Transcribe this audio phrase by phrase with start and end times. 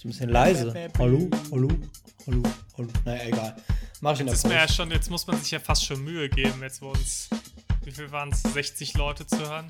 [0.00, 0.72] Ist ein bisschen leise.
[0.98, 1.68] Hallo, hallo,
[2.26, 2.42] hallo,
[2.78, 2.88] hallo.
[3.04, 3.56] Naja, egal.
[4.00, 5.84] Mach ich in der Das ist mir ja schon, jetzt muss man sich ja fast
[5.84, 7.28] schon Mühe geben, jetzt wo uns,
[7.84, 9.66] wie viel waren es, 60 Leute zu hören?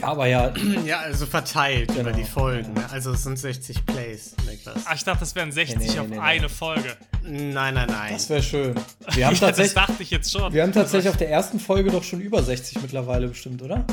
[0.00, 0.50] Ja, aber ja,
[0.86, 2.16] Ja, also verteilt über Genau.
[2.16, 2.72] die Folgen.
[2.72, 2.88] Ne?
[2.90, 4.80] Also es sind 60 Plays, Niklas.
[4.86, 6.20] Ach, ich dachte, das wären 60 Nee, nee, auf nee, nee.
[6.22, 6.96] eine Folge.
[7.22, 8.14] Nein, nein, nein.
[8.14, 8.74] das wäre schön.
[8.74, 8.80] Wir
[9.10, 10.54] haben, Ja, das tatsächlich, dachte ich jetzt schon.
[10.54, 13.84] wir haben tatsächlich auf der ersten Folge doch schon über 60 mittlerweile bestimmt, oder?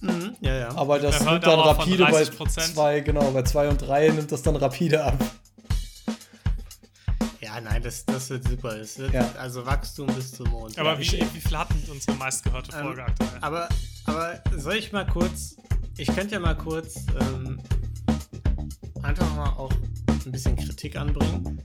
[0.00, 0.68] Mhm, ja, ja.
[0.76, 2.74] Aber das nimmt dann rapide bei 30%.
[2.74, 5.16] zwei, genau, bei zwei und drei nimmt das dann rapide ab.
[7.40, 8.76] ja, nein, das, das wird super.
[8.76, 9.28] Es wird Ja.
[9.38, 10.78] also Wachstum bis zum Mond.
[10.78, 13.30] Aber ja, wie, ich, wie viel hat denn unsere meistgehörte ähm, Folge aktuell?
[13.40, 13.68] aber,
[14.04, 15.56] aber soll ich mal kurz,
[15.96, 17.58] ich könnte ja mal kurz ähm,
[19.02, 19.72] einfach mal auch
[20.26, 21.62] ein bisschen Kritik anbringen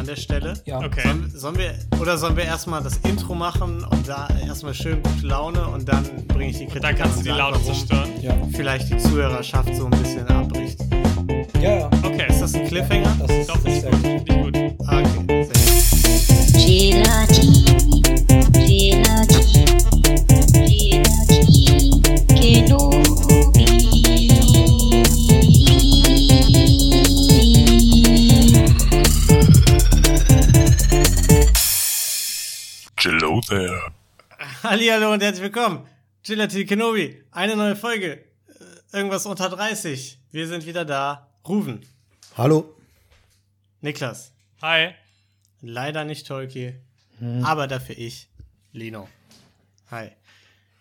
[0.00, 0.54] an der Stelle.
[0.64, 0.78] Ja.
[0.78, 1.02] Okay.
[1.04, 5.26] Sollen, sollen wir, oder sollen wir erstmal das Intro machen und da erstmal schön gute
[5.26, 8.08] Laune und dann bringe ich die Kritik Dann kannst an du die Laune zerstören.
[8.20, 10.80] Ja, Vielleicht die Zuhörerschaft so ein bisschen abbricht.
[11.60, 11.90] ja, ja.
[12.02, 12.26] Okay.
[12.28, 13.14] Ist das ein Cliffhanger?
[13.20, 14.04] Das ist, Doch, sehr gut.
[14.26, 14.56] ich gut.
[14.86, 15.56] Ah, Okay, sehr gut.
[34.70, 35.84] Hallihallo und herzlich willkommen.
[36.22, 38.24] Gelatine Kenobi, eine neue Folge.
[38.92, 40.16] Äh, Irgendwas unter 30.
[40.30, 41.28] Wir sind wieder da.
[41.48, 41.84] Ruven,
[42.36, 42.72] Hallo.
[43.80, 44.94] Niklas, Hi.
[45.60, 46.74] leider nicht Tolki,
[47.42, 48.28] aber dafür ich,
[48.70, 49.08] Lino.
[49.90, 50.12] Hi.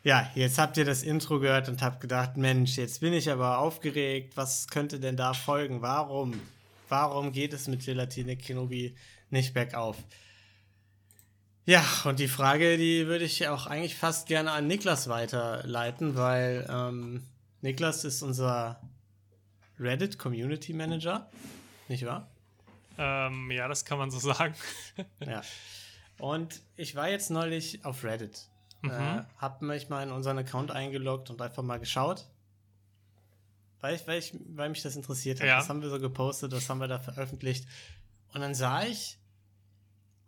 [0.03, 3.58] Ja, jetzt habt ihr das Intro gehört und habt gedacht, Mensch, jetzt bin ich aber
[3.58, 4.38] aufgeregt.
[4.38, 5.81] Was könnte denn da folgen?
[5.81, 6.40] Warum?
[6.90, 8.96] Warum geht es mit Gelatine Kenobi
[9.31, 9.98] nicht bergauf?
[11.66, 16.68] Ja, und die Frage, die würde ich auch eigentlich fast gerne an Niklas weiterleiten, weil
[16.70, 17.28] ähm,
[17.62, 18.82] Niklas ist unser
[19.80, 21.30] Reddit Community Manager,
[21.88, 22.30] nicht wahr?
[22.98, 24.56] Ähm, ja, das kann man so sagen.
[25.26, 25.42] Ja.
[26.18, 28.50] Und ich war jetzt neulich auf Reddit.
[28.84, 32.28] Äh, hab mich mal in unseren Account eingeloggt und einfach mal geschaut.
[33.81, 35.48] Weil, ich, weil, ich, weil mich das interessiert hat.
[35.48, 35.58] Ja.
[35.59, 37.68] Was haben wir so gepostet, was haben wir da veröffentlicht?
[38.34, 39.19] Und dann sah ich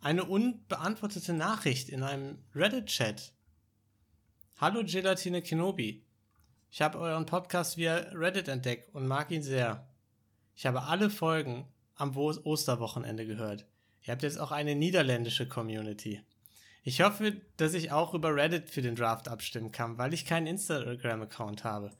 [0.02, 3.32] eine unbeantwortete Nachricht in einem Reddit-Chat.
[4.60, 6.02] Hallo Gelatine Kenobi.
[6.70, 9.86] Ich habe euren Podcast via Reddit entdeckt und mag ihn sehr.
[10.56, 13.64] Ich habe alle Folgen am Wo Osterwochenende gehört.
[14.02, 16.20] Ihr habt jetzt auch eine niederländische Community.
[16.82, 20.48] Ich hoffe, dass ich auch über Reddit für den Draft abstimmen kann, weil ich keinen
[20.48, 21.92] Instagram-Account habe.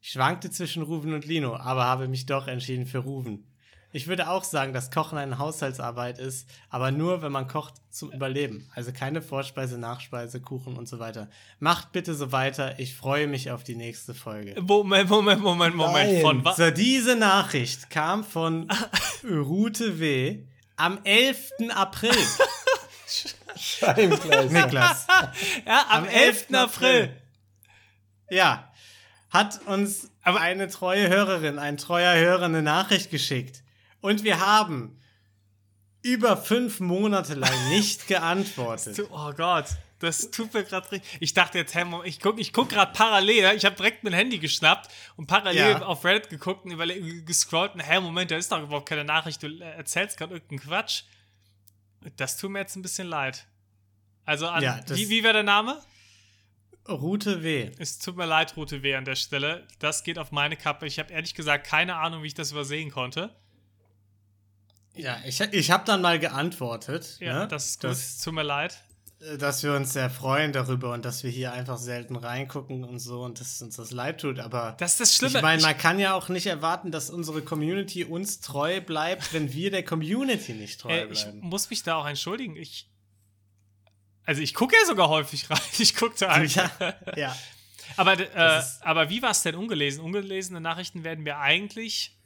[0.00, 3.48] Ich schwankte zwischen Ruven und Lino, aber habe mich doch entschieden für Ruven.
[3.90, 8.12] Ich würde auch sagen, dass Kochen eine Haushaltsarbeit ist, aber nur, wenn man kocht zum
[8.12, 8.70] Überleben.
[8.74, 11.28] Also keine Vorspeise, Nachspeise, Kuchen und so weiter.
[11.58, 12.78] Macht bitte so weiter.
[12.78, 14.60] Ich freue mich auf die nächste Folge.
[14.60, 16.12] Moment, Moment, Moment, Moment.
[16.12, 16.20] Nein.
[16.22, 16.56] Von was?
[16.58, 18.68] So, diese Nachricht kam von
[19.24, 20.40] Rute W.
[20.76, 21.52] am 11.
[21.74, 22.12] April.
[23.56, 24.50] Scheibengleis.
[24.50, 25.06] Niklas.
[25.66, 26.46] Ja, am 11.
[26.54, 27.16] April.
[28.30, 28.70] Ja.
[29.30, 33.62] Hat uns Aber- eine treue Hörerin, ein treuer Hörer eine Nachricht geschickt.
[34.00, 35.00] Und wir haben
[36.02, 39.00] über fünf Monate lang nicht geantwortet.
[39.10, 39.66] Oh Gott,
[39.98, 41.16] das tut mir gerade richtig.
[41.20, 43.56] Ich dachte jetzt, hey, Moment, ich gucke ich guck gerade parallel.
[43.56, 45.82] Ich habe direkt mein Handy geschnappt und parallel Ja.
[45.82, 47.74] auf Reddit geguckt und gescrollt.
[47.74, 49.42] Und hey, Moment, da ist doch überhaupt keine Nachricht.
[49.42, 51.02] Du äh, erzählst gerade irgendeinen Quatsch.
[52.16, 53.46] Das tut mir jetzt ein bisschen leid.
[54.24, 55.82] Also, an, Ja, wie, wie wäre der Name?
[56.88, 57.72] Route W.
[57.78, 59.66] Es tut mir leid, Route W an der Stelle.
[59.80, 60.86] Das geht auf meine Kappe.
[60.86, 63.34] Ich habe ehrlich gesagt keine Ahnung, wie ich das übersehen konnte.
[64.98, 67.16] Ja, ich, ich habe dann mal geantwortet.
[67.20, 67.48] Ja, ne?
[67.48, 67.90] das ist gut.
[67.90, 68.82] Dass, tut mir leid.
[69.38, 73.22] dass wir uns sehr freuen darüber und dass wir hier einfach selten reingucken und so
[73.22, 74.38] und dass uns das leid tut.
[74.38, 75.38] Aber Das ist das Schlimme.
[75.38, 79.32] ich meine, Ich- man kann ja auch nicht erwarten, dass unsere Community uns treu bleibt,
[79.32, 81.40] wenn wir der Community nicht treu Äh, ich bleiben.
[81.40, 82.54] muss mich da auch entschuldigen.
[82.56, 82.88] Ich.
[84.24, 85.58] Also ich gucke ja sogar häufig rein.
[85.78, 86.56] Ich gucke da eigentlich.
[86.56, 86.70] ja,
[87.16, 87.36] ja.
[87.96, 90.02] Aber, äh, Das aber wie war es denn ungelesen?
[90.04, 92.17] Ungelesene Nachrichten werden mir eigentlich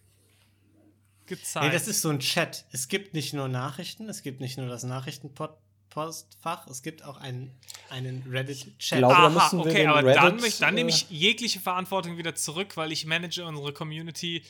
[1.37, 1.66] gezeigt.
[1.66, 2.65] Nee, das ist so ein Chat.
[2.72, 7.51] Es gibt nicht nur Nachrichten, es gibt nicht nur das Nachrichtenpostfach, es gibt auch einen,
[7.91, 9.03] einen Reddit-Chat.
[9.04, 12.92] Aha, okay, aber Reddit, dann, möcht- dann äh, nehme ich jegliche Verantwortung wieder zurück, weil
[12.92, 14.42] ich manage unsere Community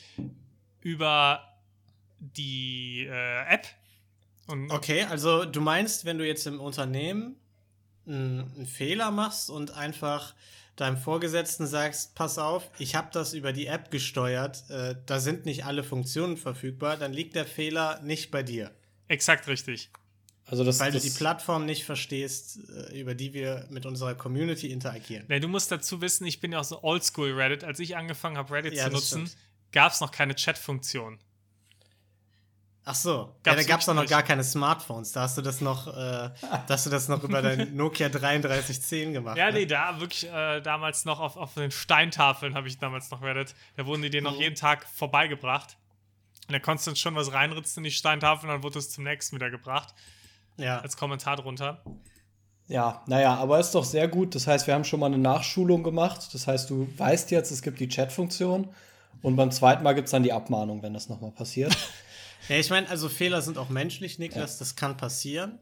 [0.81, 1.47] über
[2.19, 3.67] die äh, App.
[4.47, 7.35] Und Okay, also du meinst, wenn du jetzt im Unternehmen
[8.05, 10.33] einen, einen Fehler machst und einfach
[10.75, 15.45] deinem Vorgesetzten sagst, pass auf, ich habe das über die App gesteuert, äh, da sind
[15.45, 18.71] nicht alle Funktionen verfügbar, dann liegt der Fehler nicht bei dir,
[19.07, 19.91] exakt richtig.
[20.45, 24.13] Also das, weil das du die Plattform nicht verstehst, äh, über die wir mit unserer
[24.13, 25.25] Community interagieren.
[25.29, 27.63] Nee, du musst dazu wissen, ich bin ja auch so oldschool Reddit.
[27.63, 29.31] Als ich angefangen habe, Reddit Ja, zu nutzen,
[29.71, 31.17] gab es noch keine Chat-Funktion.
[32.85, 34.09] Ach so, ja, Gab's da gab es noch nicht.
[34.09, 35.13] gar keine Smartphones.
[35.13, 35.91] Da hast du das noch, äh,
[36.41, 39.37] da hast du das noch über dein Nokia 3310 gemacht.
[39.37, 39.59] Ja, ne?
[39.59, 43.55] nee, da wirklich äh, damals noch auf, auf den Steintafeln habe ich damals noch Reddit.
[43.77, 45.77] Da wurden die dir noch jeden Tag vorbeigebracht.
[46.47, 49.37] Und da konntest du schon was reinritzen in die Steintafeln, dann wurde es zum nächsten
[49.37, 49.93] wieder gebracht.
[50.57, 50.79] ja.
[50.79, 51.81] Als Kommentar drunter.
[52.67, 54.35] Ja, naja, aber ist doch sehr gut.
[54.35, 56.33] Das heißt, wir haben schon mal eine Nachschulung gemacht.
[56.33, 58.69] Das heißt, du weißt jetzt, es gibt die Chat-Funktion.
[59.21, 61.75] Und beim zweiten Mal gibt es dann die Abmahnung, wenn das nochmal passiert.
[62.49, 65.59] Ja, ich meine, also Fehler sind auch menschlich, Niklas, das kann passieren.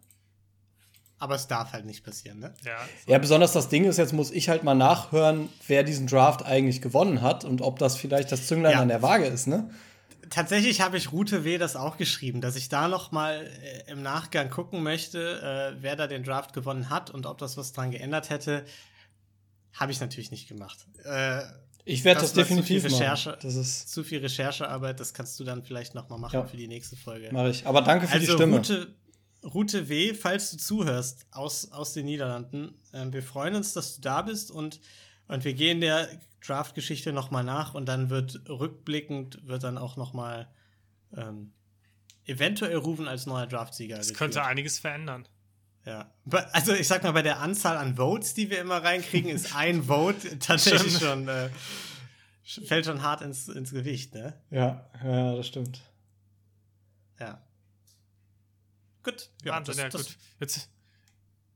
[1.19, 2.55] Aber es darf halt nicht passieren, ne?
[2.65, 2.77] Ja.
[3.05, 6.81] ja, besonders das Ding ist, jetzt muss ich halt mal nachhören, wer diesen Draft eigentlich
[6.81, 8.79] gewonnen hat und ob das vielleicht das Zünglein Ja.
[8.81, 9.69] an der Waage ist, ne?
[10.31, 11.59] Tatsächlich habe ich Rute W.
[11.59, 13.45] das auch geschrieben, dass ich da noch mal
[13.85, 17.55] äh, im Nachgang gucken möchte, äh, wer da den Draft gewonnen hat und ob das
[17.55, 18.65] was dran geändert hätte.
[19.73, 20.87] Habe ich natürlich nicht gemacht.
[21.03, 21.41] Äh,
[21.85, 22.93] Ich werde Das das, zu definitiv machen.
[22.95, 23.37] Recherche.
[23.41, 26.45] Das ist, zu viel Recherchearbeit, das kannst du dann vielleicht noch mal machen Ja.
[26.45, 27.29] für die nächste Folge.
[27.31, 27.65] mache ich.
[27.65, 28.57] Aber danke für die Also Stimme.
[28.57, 28.95] Rute,
[29.43, 34.01] Rute W., falls du zuhörst aus, aus den Niederlanden, ähm, wir freuen uns, dass du
[34.01, 34.79] da bist und,
[35.27, 36.07] und wir gehen der
[36.45, 40.47] Draft-Geschichte nochmal nach und dann wird rückblickend, wird dann auch nochmal
[41.15, 41.53] ähm,
[42.25, 43.97] eventuell Rufen als neuer Draftsieger.
[43.97, 45.27] Das könnte einiges verändern.
[45.85, 46.11] Ja.
[46.51, 49.83] Also ich sag mal, bei der Anzahl an Votes, die wir immer reinkriegen, ist ein
[49.83, 51.49] Vote tatsächlich schon, äh,
[52.43, 54.33] fällt schon hart ins, ins Gewicht, ne?
[54.51, 55.81] Ja, ja, das stimmt.
[57.19, 57.41] Ja.
[59.03, 59.29] Gut.
[59.43, 60.17] Ja, Wahnsinn, ja, gut.
[60.39, 60.69] Jetzt,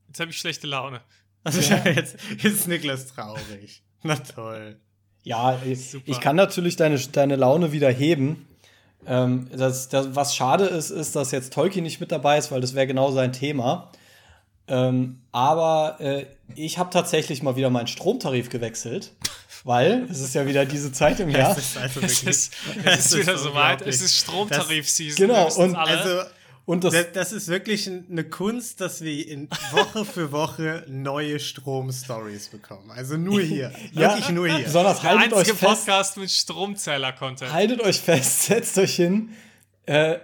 [0.07, 1.01] jetzt habe ich schlechte Laune.
[1.43, 3.83] Also jetzt, jetzt ist Niklas traurig.
[4.01, 4.79] Na toll.
[5.23, 8.47] Ja, ich, ich kann natürlich deine, deine Laune wieder heben.
[9.07, 12.61] Ähm, das, das, was schade ist, ist, dass jetzt Tolkien nicht mit dabei ist, weil
[12.61, 13.91] das wäre genau sein Thema.
[14.67, 16.25] Ähm, aber äh,
[16.55, 19.11] ich habe tatsächlich mal wieder meinen Stromtarif gewechselt,
[19.63, 21.53] weil es ist ja wieder diese Zeit im Jahr.
[21.55, 22.53] Das ist also Es ist,
[22.83, 23.81] es ist wieder soweit.
[23.83, 25.27] Es ist Stromtarif-Season.
[25.27, 25.97] Genau, und alle.
[25.99, 26.29] Also,
[26.65, 30.83] Und das, das, das ist wirklich ein- eine Kunst, dass wir in Woche für Woche
[30.87, 32.89] neue Strom-Stories bekommen.
[32.89, 33.71] Also nur hier.
[33.93, 34.65] Ja, Wirklich nur hier.
[34.65, 37.53] besonders der haltet euch einzige fest, Podcast mit Stromzähler-Content.
[37.53, 39.29] haltet euch fest, setzt euch hin.
[39.85, 40.17] Äh,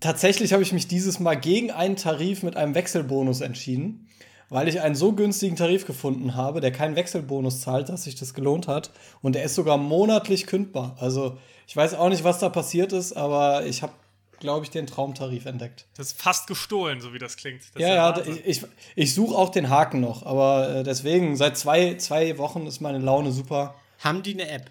[0.00, 4.08] tatsächlich habe ich mich dieses Mal gegen einen Tarif mit einem Wechselbonus entschieden,
[4.48, 8.34] weil ich einen so günstigen Tarif gefunden habe, der keinen Wechselbonus zahlt, dass sich das
[8.34, 8.90] gelohnt hat.
[9.22, 10.96] Und der ist sogar monatlich kündbar.
[11.00, 13.92] Also ich weiß auch nicht, was da passiert ist, aber ich habe,
[14.38, 15.86] glaube ich, den Traumtarif entdeckt.
[15.96, 17.62] Das ist fast gestohlen, so wie das klingt.
[17.74, 18.38] Das Ja, ja, Wahnsinn.
[18.44, 22.66] ich, ich, ich suche auch den Haken noch, aber äh, deswegen, seit zwei, zwei Wochen
[22.66, 23.74] ist meine Laune super.
[23.98, 24.70] Haben die eine App?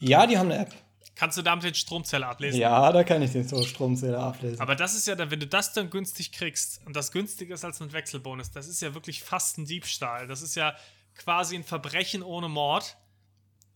[0.00, 0.74] Ja, die haben eine App.
[1.14, 2.58] Kannst du damit den Stromzähler ablesen?
[2.60, 4.60] Ja, da kann ich den so Stromzähler ablesen.
[4.60, 7.64] Aber das ist ja dann, wenn du das dann günstig kriegst und das günstiger ist
[7.64, 10.26] als mit Wechselbonus, das ist ja wirklich fast ein Diebstahl.
[10.28, 10.74] Das ist ja
[11.16, 12.96] quasi ein Verbrechen ohne Mord.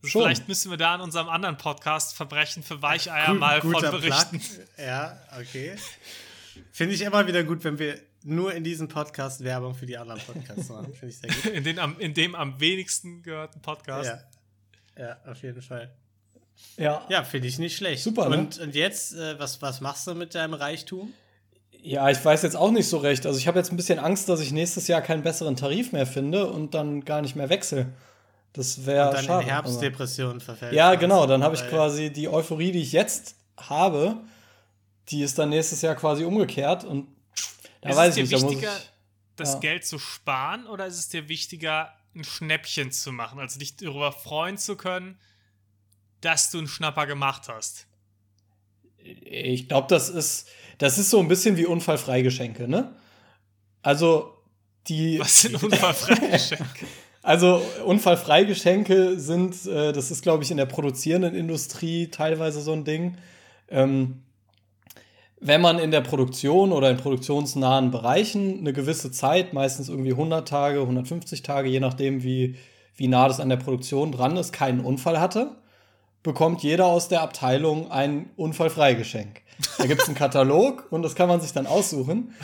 [0.02, 0.22] Also Schon.
[0.22, 4.38] Vielleicht müssen wir da in unserem anderen Podcast Verbrechen für Weicheier Gut- mal von berichten.
[4.38, 4.66] Plug.
[4.78, 5.76] Ja, okay.
[6.72, 10.20] Finde ich immer wieder gut, wenn wir nur in diesem Podcast Werbung für die anderen
[10.20, 10.94] Podcasts machen.
[10.94, 11.44] Finde ich sehr gut.
[11.52, 14.12] In, den, in dem am wenigsten gehörten Podcast.
[14.96, 15.08] Ja.
[15.08, 15.94] ja, auf jeden Fall.
[16.76, 17.04] Ja.
[17.08, 18.02] Ja, finde ich nicht schlecht.
[18.02, 18.38] Super, ne?
[18.38, 21.12] Und, und jetzt, äh, was, was machst du mit deinem Reichtum?
[21.82, 23.26] Ja, ich weiß jetzt auch nicht so recht.
[23.26, 26.06] Also ich habe jetzt ein bisschen Angst, dass ich nächstes Jahr keinen besseren Tarif mehr
[26.06, 27.92] finde und dann gar nicht mehr wechsle.
[28.54, 29.42] Das wäre Und dann schade.
[29.42, 30.72] in Herbstdepressionen verfällt.
[30.72, 31.26] Ja, genau.
[31.26, 34.16] Dann habe ich quasi die Euphorie, die ich jetzt habe,
[35.08, 37.08] die ist dann nächstes Jahr quasi umgekehrt und
[37.82, 38.42] da ist weiß es ich dir nicht.
[38.42, 38.90] Da muss wichtiger, ich,
[39.36, 39.60] das ja.
[39.60, 43.40] Geld zu sparen oder ist es dir wichtiger, ein Schnäppchen zu machen?
[43.40, 45.18] Also dich darüber freuen zu können,
[46.24, 47.86] dass du einen Schnapper gemacht hast.
[48.98, 52.94] ich glaube, das ist, das ist so ein bisschen wie Unfallfreigeschenke, ne?
[53.82, 54.34] Also
[54.88, 55.18] die.
[55.20, 56.86] Was sind Unfallfreigeschenke?
[57.22, 62.84] Also Unfallfreigeschenke sind, äh, das ist, glaube ich, in der produzierenden Industrie teilweise so ein
[62.84, 63.16] Ding.
[63.68, 64.22] Ähm,
[65.40, 70.46] wenn man in der Produktion oder in produktionsnahen Bereichen eine gewisse Zeit, meistens irgendwie 100
[70.48, 72.56] Tage, 150 Tage, je nachdem, wie,
[72.96, 75.56] wie nah das an der Produktion dran ist, keinen Unfall hatte,
[76.24, 79.42] bekommt jeder aus der Abteilung ein Unfallfreigeschenk.
[79.78, 82.34] Da gibt es einen Katalog und das kann man sich dann aussuchen.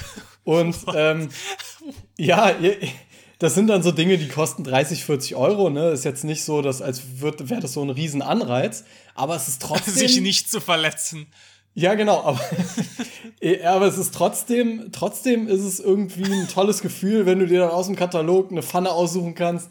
[0.44, 1.30] Und ähm,
[2.16, 2.52] ja,
[3.40, 5.70] das sind dann so Dinge, die kosten 30, 40 Euro.
[5.70, 5.88] Ne?
[5.88, 8.84] Ist jetzt nicht so, dass als wäre das so ein Riesenanreiz.
[9.16, 9.94] Aber es ist trotzdem.
[9.94, 11.26] Sich nicht zu verletzen.
[11.74, 12.40] Ja, genau, aber,
[13.40, 17.60] Eh, aber es ist trotzdem, trotzdem ist es irgendwie ein tolles Gefühl, wenn du dir
[17.60, 19.70] dann aus dem Katalog eine Pfanne aussuchen kannst,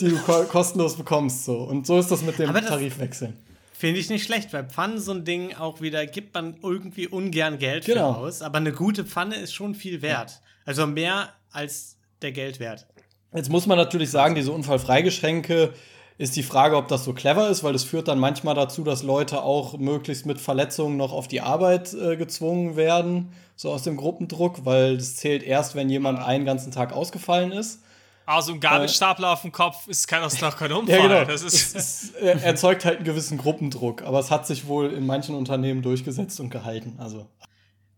[0.00, 1.44] die du ko kostenlos bekommst.
[1.44, 1.58] So.
[1.58, 3.34] Und so ist das mit dem das- Tarifwechsel.
[3.76, 7.58] Finde ich nicht schlecht, weil Pfannen so ein Ding auch wieder gibt man irgendwie ungern
[7.58, 8.14] Geld Genau.
[8.14, 8.40] für aus.
[8.40, 10.40] Aber eine gute Pfanne ist schon viel wert.
[10.64, 12.86] Also mehr als der Geldwert.
[13.34, 15.74] Jetzt muss man natürlich sagen, diese Unfallfreigeschenke,
[16.16, 19.02] ist die Frage, ob das so clever ist, weil das führt dann manchmal dazu, dass
[19.02, 23.96] Leute auch möglichst mit Verletzungen noch auf die Arbeit äh, gezwungen werden, so aus dem
[23.96, 27.82] Gruppendruck, weil das zählt erst, wenn jemand einen ganzen Tag ausgefallen ist.
[28.26, 30.96] Also ein Gabelstapler auf dem Kopf ist kein, das noch kein Unfall.
[30.96, 31.24] Ja, genau.
[31.24, 35.04] Das ist, Es äh, erzeugt halt einen gewissen Gruppendruck, aber es hat sich wohl in
[35.06, 36.96] manchen Unternehmen durchgesetzt und gehalten.
[36.98, 37.28] Also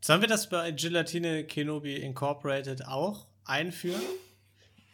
[0.01, 4.01] Sollen wir das bei Gelatine Kenobi Incorporated auch einführen?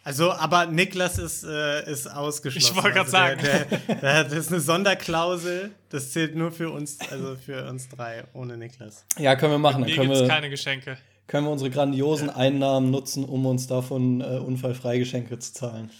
[0.05, 2.77] Also, aber Niklas ist, äh, ist ausgeschlossen.
[2.77, 5.71] Ich wollte grad also der- Der, der, das ist eine Sonderklausel.
[5.91, 9.05] Das zählt nur für uns, also für uns drei, ohne Niklas.
[9.19, 9.83] ja, können wir machen.
[9.83, 10.99] Dann mir können gibt es wir, keine Geschenke.
[11.27, 15.91] Können wir unsere grandiosen Einnahmen nutzen, um uns davon äh, Unfallfreigeschenke zu zahlen.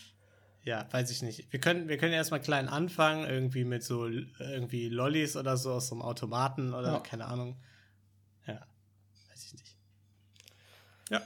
[0.65, 1.53] Ja, weiß ich nicht.
[1.53, 5.89] Wir können, wir können erstmal klein anfangen, irgendwie mit so irgendwie Lollis oder so aus
[5.89, 7.01] so einem Automaten oder Ja.
[7.01, 7.57] keine Ahnung.
[8.47, 8.61] Ja,
[9.31, 9.77] weiß ich nicht.
[11.11, 11.21] Ja,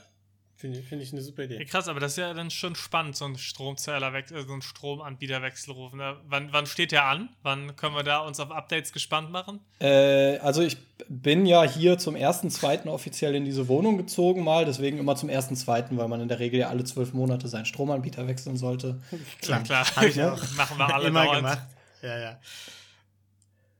[0.57, 1.65] finde finde ich eine super Ja, Idee.
[1.65, 5.93] krass, aber das ist ja dann schon spannend, so ein Stromzählerwechsel, so ein Stromanbieterwechselruf.
[5.93, 6.17] Ne?
[6.27, 7.29] Wann, wann steht der an?
[7.43, 9.59] Wann können wir da uns auf Updates gespannt machen?
[9.79, 14.65] Äh, also ich bin ja hier zum ersten, zweiten offiziell in diese Wohnung gezogen mal,
[14.65, 17.65] deswegen immer zum ersten, zweiten, weil man in der Regel ja alle zwölf Monate seinen
[17.65, 18.99] Stromanbieter wechseln sollte.
[19.41, 21.37] Klar, Klar, Hab ich auch machen wir alle immer dauernd.
[21.39, 21.61] gemacht.
[22.01, 22.39] Ja, ja.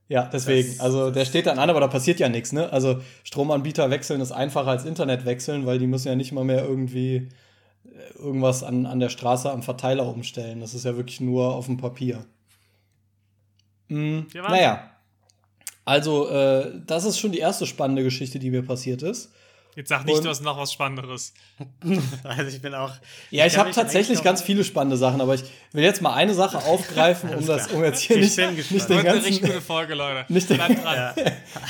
[0.10, 0.70] Ja, deswegen.
[0.70, 2.72] Das- also der steht dann an, aber da passiert ja nichts, ne?
[2.72, 6.64] Also Stromanbieter wechseln ist einfacher als Internet wechseln, weil die müssen ja nicht mal mehr
[6.64, 7.28] irgendwie
[7.86, 10.62] äh, irgendwas an, an der Straße am Verteiler umstellen.
[10.62, 12.26] Das ist ja wirklich nur auf dem Papier.
[13.90, 14.90] Mm, Ja, naja.
[15.86, 19.32] Also, äh, das ist schon die erste spannende Geschichte, die mir passiert ist.
[19.77, 21.34] Jetzt sag nicht, Und- du hast noch was Spannenderes.
[22.24, 22.91] Also ich bin auch.
[23.29, 26.34] Ja, ich kann habe tatsächlich ganz viele spannende Sachen, aber ich will jetzt mal eine
[26.34, 29.41] Sache aufgreifen, um, das, um jetzt hier Ich nicht, bin nicht, den Wird eine richtig
[29.41, 30.25] ganzen, gute Folge, Leute.
[30.34, 30.57] Nicht den-.
[30.57, 31.13] Ja.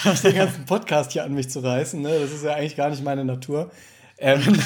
[0.06, 2.02] nicht den ganzen Podcast hier an mich zu reißen.
[2.02, 2.18] Ne?
[2.18, 3.72] Das ist ja eigentlich gar nicht meine Natur.
[4.20, 4.58] Ähm,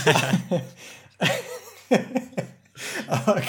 [3.08, 3.42] aber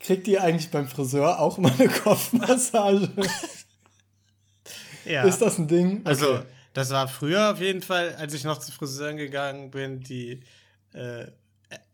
[0.00, 3.08] kriegt ihr eigentlich beim Friseur auch mal eine Kopfmassage?
[5.06, 5.22] Ja.
[5.24, 6.02] Ist das ein Ding?
[6.04, 6.42] Also, Okay.
[6.72, 10.40] Das war früher auf jeden Fall, als ich noch zu Friseuren gegangen bin, die
[10.92, 11.26] äh,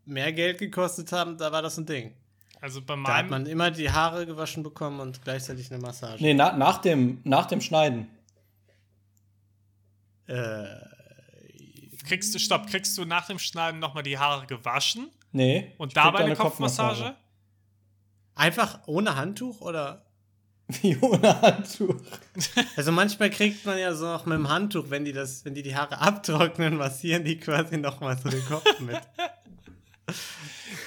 [0.04, 2.14] mehr Geld gekostet haben, da war das ein Ding.
[2.61, 6.23] Also bei Da hat meinem, man immer die Haare gewaschen bekommen und gleichzeitig eine Massage.
[6.23, 8.08] Nee, na, nach, dem, nach dem Schneiden.
[10.26, 10.64] Äh,
[12.06, 15.73] kriegst du, stopp, kriegst du nach dem Schneiden nochmal die Haare gewaschen Nee.
[15.78, 17.14] und dabei da eine Kopfmassage?
[18.35, 20.04] einfach ohne Handtuch oder?
[20.69, 21.97] Wie ohne Handtuch.
[22.77, 25.63] Also manchmal kriegt man ja so noch mit dem Handtuch, wenn die das, wenn die
[25.63, 29.01] die Haare abtrocknen, massieren die quasi noch mal so den Kopf mit.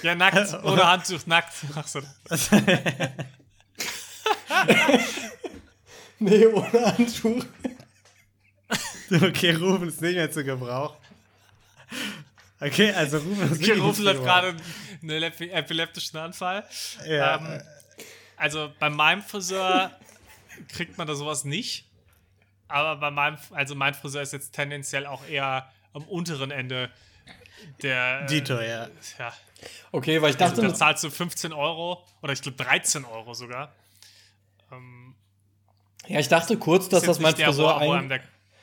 [0.02, 1.52] Ja, nackt, ohne Handtuch, nackt.
[1.74, 2.00] Ach so.
[6.18, 7.44] Nee, ohne Handtuch.
[9.10, 10.96] okay, Rufen ist nicht mehr zu Gebrauch.
[12.60, 14.48] Okay, also Rufen ist Okay, Rufen nicht hat zu gerade
[15.02, 16.62] einen epi- epileptischen Anfall.
[16.98, 17.06] Gebrauch.
[17.10, 17.62] Ja, Ähm,
[18.42, 19.90] also bei meinem Friseur
[20.68, 21.86] kriegt man da sowas nicht.
[22.68, 26.90] Aber bei meinem, also mein Friseur ist jetzt tendenziell auch eher am unteren Ende
[27.82, 28.22] der.
[28.22, 28.88] äh, Dito, ja.
[29.18, 29.32] Ja.
[29.92, 33.34] Okay, weil ich Also dachte, da zahlst du 15 Euro oder ich glaube 13 Euro
[33.34, 33.72] sogar.
[34.72, 35.14] Ähm,
[36.08, 38.20] ja, ich dachte kurz, dass das mein der, Friseur ein, der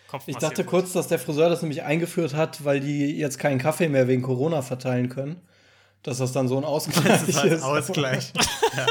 [0.07, 0.67] Kopf Ich dachte wird.
[0.67, 4.24] kurz, dass der Friseur das nämlich eingeführt hat, weil die jetzt keinen Kaffee mehr wegen
[4.24, 5.41] Corona verteilen können.
[6.03, 7.63] Dass das dann so ein Ausgleich Das ist halt ist.
[7.63, 8.33] Ausgleich.
[8.75, 8.86] Äh,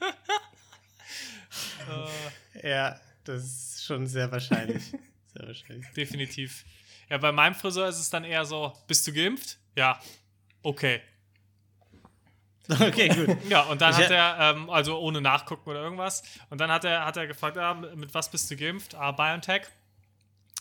[2.62, 4.84] ja, das ist schon sehr wahrscheinlich.
[4.84, 5.86] Sehr wahrscheinlich.
[5.96, 6.64] definitiv.
[7.08, 9.58] Ja, bei meinem Friseur ist es dann eher so: Bist du geimpft?
[9.76, 10.00] Ja.
[10.62, 11.00] Okay.
[12.68, 13.36] Okay, gut.
[13.48, 16.84] Ja, und dann Ich- hat er, ähm, also ohne nachgucken oder irgendwas, und dann hat
[16.84, 18.94] er, hat er gefragt, ah, mit was bist du geimpft?
[18.94, 19.62] Ah, BioNTech.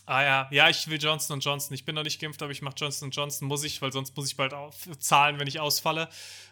[0.09, 1.75] Ah ja, ja, ich will Johnson Johnson.
[1.75, 4.25] Ich bin noch nicht geimpft, aber ich mache Johnson Johnson, muss ich, weil sonst muss
[4.27, 4.55] ich bald
[4.97, 6.09] zahlen, wenn ich ausfalle.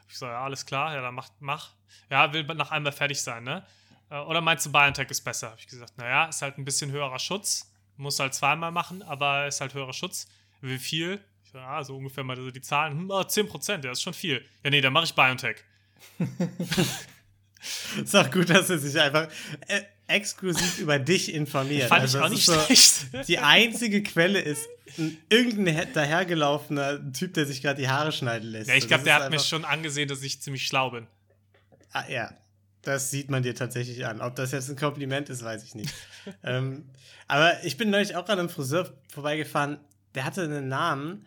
[0.08, 1.72] Ich so, ja, alles klar, ja, dann mach, mach.
[2.12, 3.66] Ja, will nach einmal fertig sein, ne?
[4.12, 5.50] Äh, Oder meinst du, BioNTech ist besser?
[5.50, 7.74] Habe ich gesagt, naja, ist halt ein bisschen höherer Schutz.
[7.96, 10.28] Muss halt zweimal machen, aber ist halt höherer Schutz.
[10.62, 11.20] Wie viel?
[11.44, 12.96] Ich so, ja, so ungefähr mal so die Zahlen.
[12.96, 14.46] Hm, ah, 10%, ja, ist schon viel.
[14.64, 15.64] Ja, nee, dann mache ich BioNTech.
[18.04, 19.28] Ist auch gut, dass er sich einfach
[19.68, 21.90] äh, exklusiv über dich informiert.
[21.90, 23.28] Fand Also ich auch nicht schlecht.
[23.28, 28.50] Die einzige Quelle ist ein, irgendein he- dahergelaufener Typ, der sich gerade die Haare schneiden
[28.52, 28.70] lässt.
[28.70, 31.08] Ja, ich Das glaube, der hat mir schon angesehen, dass ich ziemlich schlau bin.
[31.92, 32.34] Ah, ja,
[32.84, 34.22] das sieht man dir tatsächlich an.
[34.22, 35.94] Ob das jetzt ein Kompliment ist, weiß ich nicht.
[36.44, 36.86] ähm,
[37.28, 39.80] aber ich bin neulich auch an einem Friseur vorbeigefahren,
[40.16, 41.26] der hatte einen Namen,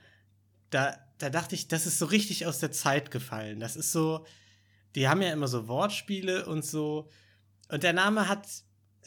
[0.71, 3.61] da, da dachte ich, das ist so richtig aus der Zeit gefallen.
[3.61, 4.25] Das ist so,
[4.95, 7.09] die haben ja immer so Wortspiele und so.
[7.69, 8.47] Und der Name hat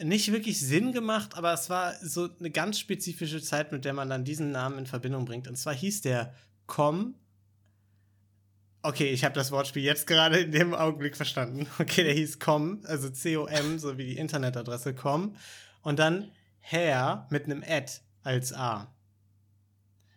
[0.00, 4.08] nicht wirklich Sinn gemacht, aber es war so eine ganz spezifische Zeit, mit der man
[4.08, 5.46] dann diesen Namen in Verbindung bringt.
[5.46, 6.34] Und zwar hieß der
[6.66, 7.14] Com
[8.86, 11.66] Okay, ich habe das Wortspiel jetzt gerade in dem Augenblick verstanden.
[11.78, 15.36] Okay, der hieß com, also C-O-M, so wie die Internetadresse com.
[15.80, 17.90] Und dann Hair mit einem Ad
[18.22, 18.93] als A.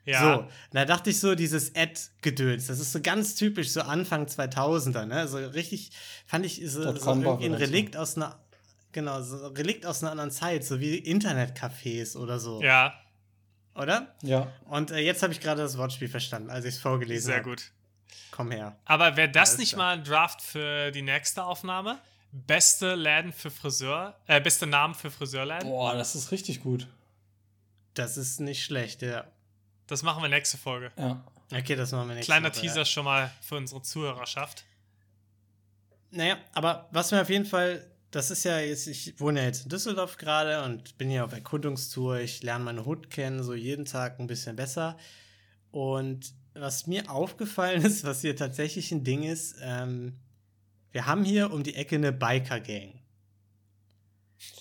[0.08, 0.36] Ja.
[0.38, 5.06] So, da dachte ich so, dieses Ad-Gedöns, das ist so ganz typisch, so Anfang 2000er,
[5.06, 5.28] ne?
[5.28, 5.92] So richtig,
[6.26, 8.40] fand ich so, so irgendwie ein Relikt aus einer,
[8.94, 12.94] genau, so ein Relikt aus einer anderen Zeit, so wie Internetcafés oder so, Ja,
[13.76, 14.16] oder?
[14.24, 14.52] Ja.
[14.66, 17.50] Und äh, jetzt habe ich gerade das Wortspiel verstanden, als ich es vorgelesen sehr habe.
[17.50, 17.72] gut.
[18.32, 18.78] Komm her.
[18.86, 19.86] Aber wäre das Alles nicht klar.
[19.88, 22.00] mal ein Draft für die nächste Aufnahme?
[22.32, 25.68] Beste Läden für Friseur, äh, beste Namen für Friseurläden?
[25.68, 26.88] Boah, das ist richtig gut.
[27.94, 29.26] Das ist nicht schlecht, ja.
[29.88, 30.92] Das machen wir nächste Folge.
[30.98, 31.24] Ja.
[31.52, 32.86] Okay, das machen wir nächste Kleiner Woche, Teaser Ja.
[32.86, 34.66] schon mal für unsere Zuhörerschaft.
[36.12, 39.64] Naja, aber was mir auf jeden Fall, das ist ja jetzt, ich wohne ja jetzt
[39.64, 42.20] in Düsseldorf gerade und bin hier auf Erkundungstour.
[42.20, 44.98] Ich lerne meine Hut kennen, so jeden Tag ein bisschen besser.
[45.72, 50.18] Und was mir aufgefallen ist, was hier tatsächlich ein Ding ist, ähm,
[50.92, 53.00] wir haben hier um die Ecke eine Biker-Gang.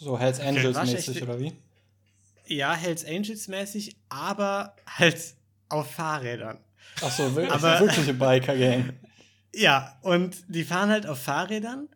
[0.00, 1.52] So Hells Angels war mäßig, echt- oder wie?
[2.48, 5.34] Ja, Hells Angels mäßig, aber halt
[5.68, 6.58] auf Fahrrädern.
[7.02, 8.92] Ach so, wirklich, Aber- wirkliche Biker-Gang.
[9.54, 11.88] Ja, und die fahren halt auf Fahrrädern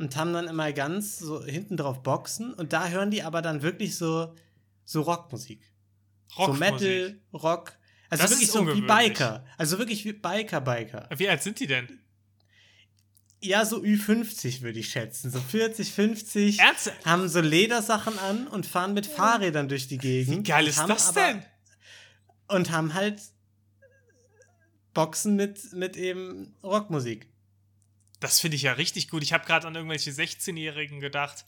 [0.00, 3.62] und haben dann immer ganz so hinten drauf Boxen und da hören die aber dann
[3.62, 4.34] wirklich so,
[4.84, 5.60] so Rockmusik.
[6.26, 6.72] So Rockmusik.
[6.72, 7.78] Metal, Rock.
[8.10, 8.80] Also Das wirklich ist so wie.
[8.80, 9.44] Biker.
[9.56, 11.08] Also wirklich wie Biker, Biker.
[11.16, 12.00] Wie alt sind die denn?
[13.44, 15.30] Ja, so Ü50 würde ich schätzen.
[15.30, 16.60] So 40, 50.
[16.60, 17.04] Ernsthaft?
[17.04, 20.38] Haben so Ledersachen an und fahren mit Fahrrädern durch die Gegend.
[20.38, 21.44] Wie geil ist das denn?
[22.48, 23.20] Und haben halt
[24.94, 27.28] Boxen mit, mit eben Rockmusik.
[28.18, 29.22] Das finde ich ja richtig gut.
[29.22, 31.44] Ich habe gerade an irgendwelche 16-Jährigen gedacht,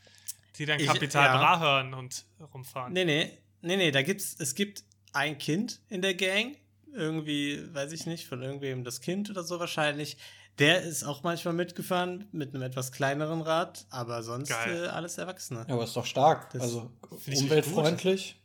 [0.58, 1.38] die dann Kapital ja.
[1.38, 2.92] Bra hören und rumfahren.
[2.92, 3.30] Nee, nee,
[3.62, 4.84] nee, nee, da gibt's, es gibt
[5.14, 6.56] ein Kind in der Gang,
[6.92, 10.18] irgendwie, weiß ich nicht, von irgendwem das Kind oder so wahrscheinlich.
[10.58, 15.66] Der ist auch manchmal mitgefahren mit einem etwas kleineren Rad, aber sonst äh, alles Erwachsene.
[15.68, 16.50] Ja, aber ist doch stark.
[16.50, 16.90] Das also
[17.26, 18.40] umweltfreundlich,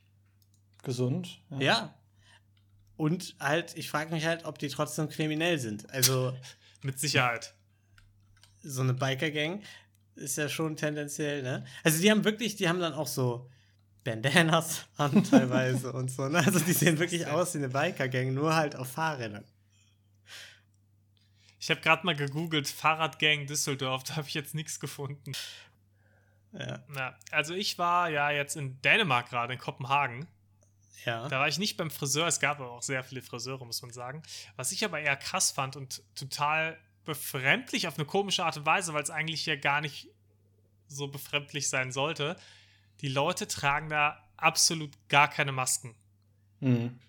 [0.84, 1.40] gesund.
[1.58, 1.96] Ja.
[2.98, 5.90] Und halt, ich frage mich halt, ob die trotzdem kriminell sind.
[5.90, 6.34] Also,
[6.84, 7.54] Mit Sicherheit.
[8.62, 9.62] so eine Biker-Gang
[10.16, 11.66] ist ja schon tendenziell, ne?
[11.84, 13.50] Also, die haben wirklich, die haben dann auch so
[14.04, 16.40] Bandanas an teilweise und so, ne?
[16.46, 19.46] Also, die sehen wirklich aus wie eine Biker-Gang, nur halt auf Fahrrädern.
[21.62, 25.34] Ich habe gerade mal gegoogelt, Fahrradgang Düsseldorf, da habe ich jetzt nichts gefunden.
[26.54, 26.84] Ja.
[26.90, 30.28] Na, also ich war ja jetzt in Dänemark gerade, in Kopenhagen.
[31.06, 31.30] Ja.
[31.30, 33.92] Da war ich nicht beim Friseur, es gab aber auch sehr viele Friseure, muss man
[33.92, 34.24] sagen.
[34.56, 38.94] Was ich aber eher krass fand und total befremdlich auf eine komische Art und Weise,
[38.94, 40.10] weil es eigentlich ja gar nicht
[40.88, 42.38] so befremdlich sein sollte.
[43.02, 45.96] Die Leute tragen da absolut gar keine Masken.
[46.60, 47.00] Mhm.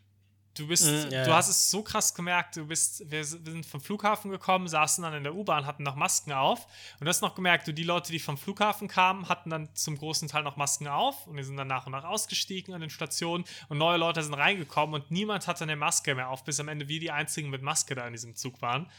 [0.54, 3.64] Du bist, Mhm, ja, du hast es so krass gemerkt, du bist, wir, wir sind
[3.64, 6.66] vom Flughafen gekommen, saßen dann in der U-Bahn, hatten noch Masken auf
[7.00, 9.96] und du hast noch gemerkt, du, die Leute, die vom Flughafen kamen, hatten dann zum
[9.96, 12.90] großen Teil noch Masken auf und die sind dann nach und nach ausgestiegen an den
[12.90, 16.68] Stationen und neue Leute sind reingekommen und niemand hatte eine Maske mehr auf, bis am
[16.68, 18.90] Ende wir die einzigen mit Maske da in diesem Zug waren.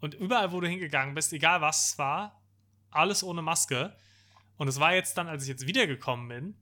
[0.00, 2.42] Und überall, wo du hingegangen bist, egal was es war,
[2.90, 3.96] alles ohne Maske.
[4.56, 6.56] Und es war jetzt dann, als ich jetzt wiedergekommen bin,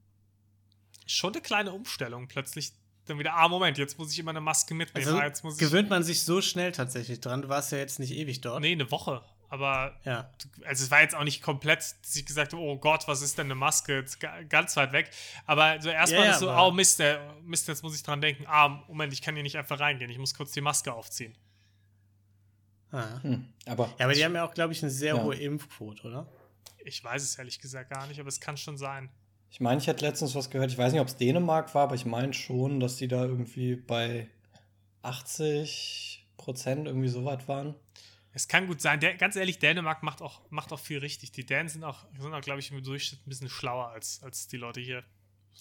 [1.05, 2.27] schon eine kleine Umstellung.
[2.27, 2.73] Plötzlich
[3.05, 5.07] dann wieder, ah, Moment, jetzt muss ich immer eine Maske mitnehmen.
[5.07, 7.41] Also ah, jetzt muss ich, gewöhnt man sich so schnell tatsächlich dran.
[7.41, 8.61] Du warst ja jetzt nicht ewig dort.
[8.61, 9.21] Nee, eine Woche.
[9.49, 10.29] Aber Ja.
[10.65, 13.37] also es war jetzt auch nicht komplett, dass ich gesagt habe, oh Gott, was ist
[13.37, 13.95] denn eine Maske?
[13.99, 15.11] Jetzt ga- ganz weit weg.
[15.45, 18.45] Aber so erstmal ja, ist so, oh Mist, der, Mist, jetzt muss ich dran denken,
[18.47, 21.35] ah, Moment, ich kann hier nicht einfach reingehen, ich muss kurz die Maske aufziehen.
[22.91, 23.21] Ah.
[23.21, 23.53] Hm.
[23.65, 25.23] Aber, Ja, aber die haben ja auch, glaube ich, eine sehr Ja.
[25.23, 26.27] hohe Impfquote, oder?
[26.83, 29.09] Ich weiß es ehrlich gesagt gar nicht, aber es kann schon sein.
[29.55, 31.95] Ich meine, ich hätte letztens was gehört, ich weiß nicht, ob es Dänemark war, aber
[31.95, 34.27] ich meine schon, dass die da irgendwie bei
[35.01, 37.73] 80 Prozent irgendwie so weit waren.
[38.33, 38.99] Es kann gut sein.
[38.99, 41.31] Der, ganz ehrlich, Dänemark macht auch, macht auch viel richtig.
[41.31, 44.49] Die Dänen sind auch, sind auch glaube ich, im Durchschnitt ein bisschen schlauer als, als
[44.49, 45.05] die Leute hier.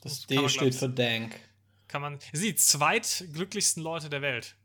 [0.02, 1.38] Das man, D glaub steht ich, für Dank.
[1.86, 2.14] Kann man.
[2.14, 4.56] Das sind die zweitglücklichsten Leute der Welt.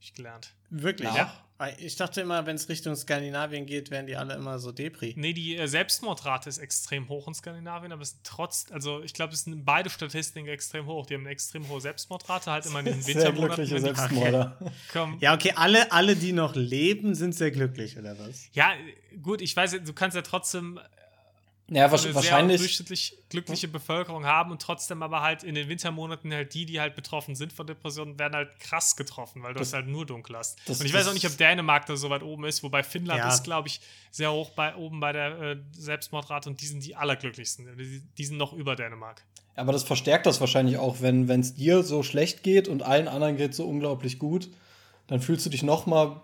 [0.00, 0.54] Ich gelernt.
[0.70, 1.12] Wirklich?
[1.12, 1.32] Ja.
[1.78, 5.14] Ich dachte immer, wenn es Richtung Skandinavien geht, wären die alle immer so Depri.
[5.16, 9.14] Nee, die äh, Selbstmordrate ist extrem hoch in Skandinavien, aber es sind trotz, also ich
[9.14, 11.06] glaube, es sind beide Statistiken extrem hoch.
[11.06, 13.64] Die haben eine extrem hohe Selbstmordrate, halt immer in Sehr Wintermonaten.
[13.64, 14.58] die Selbstmorder.
[14.92, 15.16] kommen.
[15.20, 18.50] Ja, okay, alle, alle, die noch leben, sind sehr glücklich, oder was?
[18.52, 18.74] Ja,
[19.22, 20.78] gut, ich weiß, du kannst ja trotzdem
[21.68, 22.60] Ja, eine wahrscheinlich.
[22.60, 26.94] durchschnittlich glückliche Bevölkerung haben und trotzdem aber halt in den Wintermonaten halt die, die halt
[26.94, 30.36] betroffen sind von Depressionen, werden halt krass getroffen, weil du Das- es halt nur dunkel
[30.36, 30.58] hast.
[30.68, 33.18] das- und ich weiß auch nicht, ob Dänemark da so weit oben ist, wobei Finnland
[33.18, 33.28] Ja.
[33.28, 33.80] ist, glaube ich,
[34.12, 37.76] sehr hoch bei oben bei der äh, Selbstmordrate und die sind die allerglücklichsten.
[37.76, 39.24] Die, die sind noch über Dänemark.
[39.56, 43.36] Aber das verstärkt das wahrscheinlich auch, wenn es dir so schlecht geht und allen anderen
[43.36, 44.50] geht so unglaublich gut,
[45.08, 46.22] dann fühlst du dich noch mal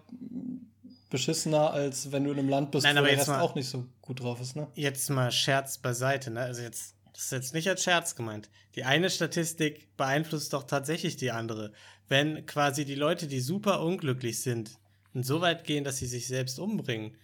[1.13, 3.41] beschissener, als wenn du in einem Land bist, Nein, wo aber der jetzt Rest mal-
[3.43, 4.67] auch nicht so gut drauf ist, ne?
[4.75, 6.41] Jetzt mal Scherz beiseite, ne?
[6.41, 8.51] Also jetzt, das ist jetzt nicht als Scherz gemeint.
[8.75, 11.73] Die eine Statistik beeinflusst doch tatsächlich die andere.
[12.09, 14.79] Wenn quasi die Leute, die super unglücklich sind
[15.15, 17.17] und so weit gehen, dass sie sich selbst umbringen,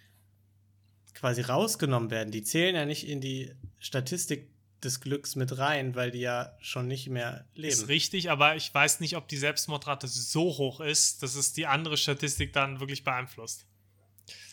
[1.15, 4.51] quasi rausgenommen werden, die zählen ja nicht in die Statistik
[4.85, 7.73] des Glücks mit rein, weil die ja schon nicht mehr leben.
[7.73, 11.67] Ist richtig, aber ich weiß nicht, ob die Selbstmordrate so hoch ist, dass es die
[11.67, 13.67] andere Statistik dann wirklich beeinflusst.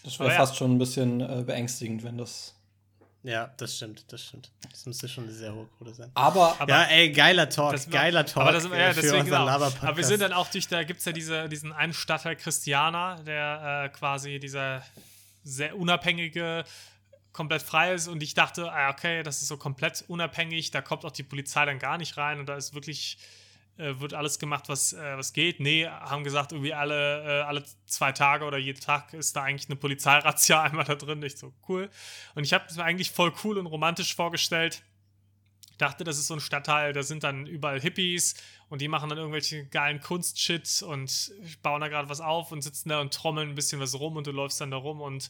[0.06, 0.40] Das wäre Aber ja.
[0.40, 2.54] fast schon ein bisschen äh, beängstigend, wenn das.
[3.24, 4.52] Ja, das stimmt, das stimmt.
[4.70, 6.12] Das müsste schon eine sehr hohe Quote sein.
[6.14, 9.48] Aber, Aber- ja, ey, geiler Talk, Das- geiler Talk Aber das, ja, für deswegen genau.
[9.48, 13.16] Aber wir sind dann auch durch, da gibt es ja diese, diesen einen Stadtteil Christiana,
[13.24, 14.84] der äh, quasi dieser
[15.44, 16.66] sehr unabhängige,
[17.34, 21.04] komplett frei ist und ich dachte, ah, okay, das ist so komplett unabhängig, da kommt
[21.04, 23.18] auch die Polizei dann gar nicht rein und da ist wirklich,
[23.78, 25.60] äh, wird alles gemacht, was, äh, was geht.
[25.60, 29.70] Nee, haben gesagt, irgendwie alle, äh, alle zwei Tage oder jeden Tag ist da eigentlich
[29.70, 31.22] eine Polizeirazzia einmal da drin.
[31.24, 31.90] Ich so, cool.
[32.36, 34.84] Und ich habe es mir eigentlich voll cool und romantisch vorgestellt
[35.78, 38.36] dachte, das ist so ein Stadtteil, da sind dann überall Hippies
[38.70, 42.90] und die machen dann irgendwelche geilen Kunstshit und bauen da gerade was auf und sitzen
[42.90, 45.30] da und trommeln ein bisschen was rum und du läufst dann da rum und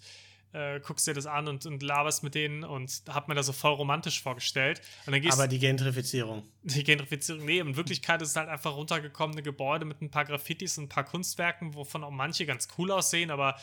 [0.54, 3.54] äh, guckst dir das an und, und laberst mit denen und hab mir das so
[3.54, 4.82] voll romantisch vorgestellt.
[5.06, 6.44] Und dann gehst Aber die Gentrifizierung.
[6.64, 10.78] die Gentrifizierung, nee, in Wirklichkeit ist es halt einfach runtergekommene Gebäude mit ein paar Graffitis
[10.78, 13.58] und ein paar Kunstwerken, wovon auch manche ganz cool aussehen, aber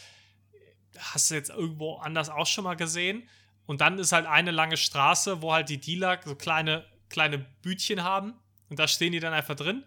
[0.99, 3.29] hast du jetzt irgendwo anders auch schon mal gesehen?
[3.67, 8.03] Und dann ist halt eine lange Straße, wo halt die Dealer so kleine, kleine Bütchen
[8.03, 8.35] haben
[8.69, 9.85] und da stehen die dann einfach drin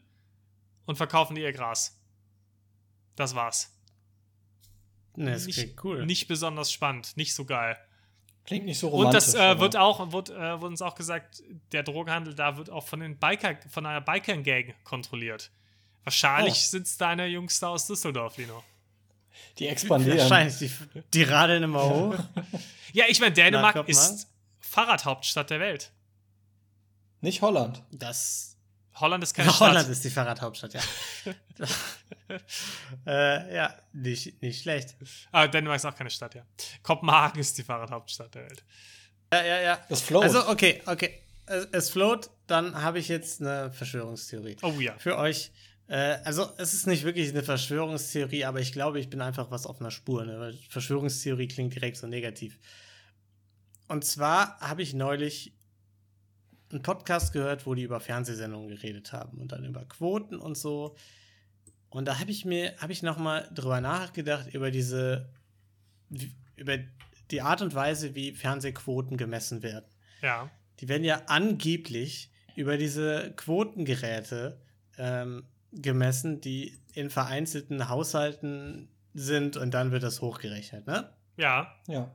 [0.85, 1.99] und verkaufen die ihr Gras.
[3.15, 3.74] Das war's.
[5.17, 6.05] Das nicht, klingt cool.
[6.05, 7.77] nicht besonders spannend, nicht so geil.
[8.45, 9.31] klingt nicht so Und romantisch.
[9.31, 12.85] das äh, wird auch, wird, äh, wurde uns auch gesagt, der Drogenhandel da wird auch
[12.85, 15.51] von den Biker, von einer Biker-Gang kontrolliert.
[16.03, 16.69] Wahrscheinlich Oh.
[16.71, 18.63] sind es deine Jungs da aus Düsseldorf, Lino.
[19.57, 20.19] Die expandieren.
[20.19, 20.71] Wahrscheinlich, die,
[21.13, 22.15] die radeln immer hoch.
[22.93, 24.27] Ja, ich meine, Dänemark Na, ist
[24.59, 25.91] Fahrradhauptstadt der Welt.
[27.21, 27.81] Nicht Holland.
[27.91, 28.54] Das.
[28.95, 29.91] Holland ist keine Holland Stadt.
[29.91, 30.81] ist die Fahrradhauptstadt, ja.
[33.05, 34.95] äh, ja, nicht, nicht schlecht.
[35.31, 36.43] Ah, Dänemark ist auch keine Stadt, ja.
[36.83, 38.63] Kopenhagen ist die Fahrradhauptstadt der Welt.
[39.33, 39.79] Ja, ja, ja.
[39.89, 40.23] Das float.
[40.23, 41.21] Also, okay, okay.
[41.45, 44.57] Es, es float, dann habe ich jetzt eine Verschwörungstheorie.
[44.61, 44.97] Oh ja.
[44.97, 45.51] Für euch.
[45.87, 49.65] Äh, also, es ist nicht wirklich eine Verschwörungstheorie, aber ich glaube, ich bin einfach was
[49.65, 50.25] auf einer Spur.
[50.25, 50.39] Ne?
[50.39, 52.59] Weil Verschwörungstheorie klingt direkt so negativ.
[53.87, 55.54] Und zwar habe ich neulich
[56.75, 60.95] einen Podcast gehört, wo die über Fernsehsendungen geredet haben und dann über Quoten und so.
[61.89, 65.29] Und da habe ich mir, habe ich noch mal drüber nachgedacht über diese,
[66.55, 66.77] über
[67.31, 69.85] die Art und Weise, wie Fernsehquoten gemessen werden.
[70.21, 70.49] Ja.
[70.79, 74.59] Die werden ja angeblich über diese Quotengeräte
[74.97, 81.09] ähm, gemessen, die in vereinzelten Haushalten sind und dann wird das hochgerechnet, ne?
[81.37, 81.73] Ja.
[81.87, 82.13] ja.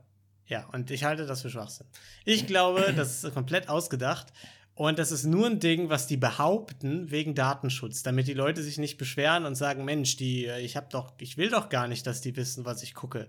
[0.50, 1.86] Ja, und ich halte das für Schwachsinn.
[2.24, 4.32] Ich glaube, das ist komplett ausgedacht.
[4.74, 8.78] Und das ist nur ein Ding, was die behaupten wegen Datenschutz, damit die Leute sich
[8.78, 12.06] nicht beschweren und sagen, Mensch, die, äh, ich hab doch, ich will doch gar nicht,
[12.06, 13.28] dass die wissen, was ich gucke.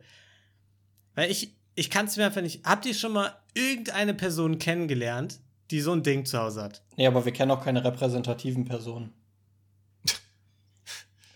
[1.14, 2.66] Weil ich, ich kann es mir einfach nicht.
[2.66, 6.84] Habt ihr schon mal irgendeine Person kennengelernt, die so ein Ding zu Hause hat?
[6.96, 9.14] Nee, aber wir kennen auch keine repräsentativen Personen.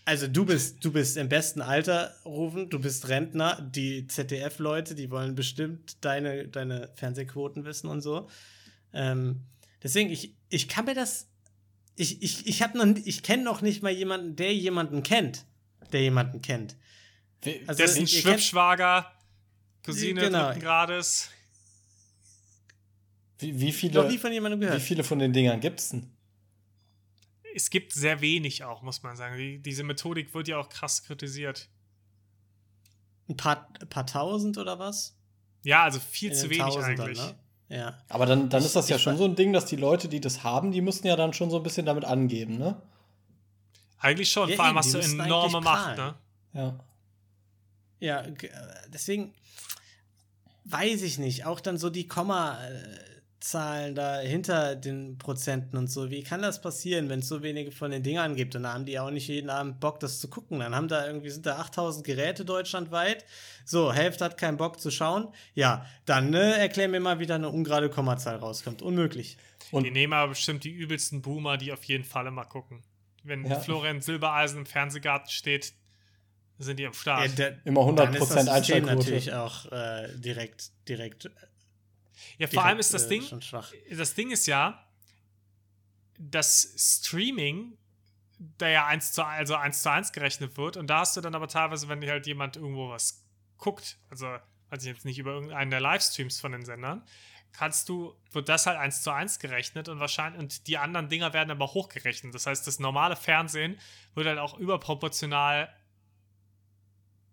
[0.08, 5.10] Also du bist, du bist im besten Alter, Rufen, du bist Rentner, die ZDF-Leute, die
[5.10, 8.30] wollen bestimmt deine, deine Fernsehquoten wissen und so.
[8.94, 9.42] Ähm,
[9.82, 11.28] deswegen, ich, ich kann mir das.
[11.96, 15.46] Ich, ich, ich hab noch, ich kenne noch nicht mal jemanden, der jemanden kennt.
[15.92, 16.76] Der jemanden kennt.
[17.68, 19.12] Also, Dessen Schwippschwager,
[19.84, 20.48] Cousine Genau.
[20.48, 21.30] dritten Grades.
[23.40, 26.15] wie, wie, Noch viele, nie von jemandem wie viele von den Dingern gibt's denn?
[27.56, 29.38] Es gibt sehr wenig auch, muss man sagen.
[29.38, 31.70] Die, diese Methodik wird ja auch krass kritisiert.
[33.30, 35.16] Ein paar, ein paar tausend oder was?
[35.64, 37.20] Ja, also viel In zu wenig Tausendern, eigentlich.
[37.20, 37.36] Ne?
[37.70, 37.98] Ja.
[38.10, 40.08] Aber dann, dann Ich- ist das ja ich schon so ein Ding, dass die Leute,
[40.10, 42.80] die das haben, die müssen ja dann schon so ein bisschen damit angeben, ne?
[44.00, 44.50] Eigentlich schon.
[44.50, 46.16] Ja, Vor allem hast du enorme Macht, ne?
[46.54, 46.80] Ja.
[48.00, 48.34] Ja, äh,
[48.90, 49.34] deswegen
[50.66, 51.46] weiß ich nicht.
[51.46, 52.08] Auch dann so die
[53.40, 56.10] Kommazahlen da hinter den Prozenten und so.
[56.10, 58.56] Wie kann das passieren, wenn es so wenige von den Dingern gibt?
[58.56, 60.60] Und da haben die auch nicht jeden Abend Bock, das zu gucken.
[60.60, 63.26] Dann haben da irgendwie, sind da 8000 Geräte deutschlandweit.
[63.66, 65.28] So, Hälfte hat keinen Bock zu schauen.
[65.54, 68.82] Ja, dann äh, erklär mir mal, wie da eine ungerade Kommazahl rauskommt.
[68.82, 69.38] Unmöglich.
[69.72, 72.84] Und Die nehmen aber bestimmt die übelsten Boomer, die auf jeden Fall immer gucken.
[73.24, 73.60] Wenn Ja.
[73.60, 75.74] Florian Silbereisen im Fernsehgarten steht,
[76.58, 77.28] sind die am Start.
[77.30, 78.96] Ja, der, immer dann ist 100% das System Einschaltquote.
[78.96, 81.30] natürlich auch äh, direkt, direkt.
[82.38, 83.42] Ja, vor allem ist das äh, Ding,
[83.92, 84.88] das Ding ist ja,
[86.18, 87.78] dass Streaming
[88.58, 90.78] da ja eins zu, also eins zu eins gerechnet wird.
[90.78, 93.24] Und da hast du dann aber teilweise, wenn halt jemand irgendwo was
[93.58, 94.38] guckt, also
[94.70, 97.04] also jetzt nicht über irgendeinen der Livestreams von den Sendern,
[97.54, 101.34] kannst du, wird das halt eins zu eins gerechnet und wahrscheinlich, und die anderen Dinger
[101.34, 102.36] werden aber hochgerechnet.
[102.36, 103.80] Das heißt, das normale Fernsehen
[104.14, 105.74] wird halt auch überproportional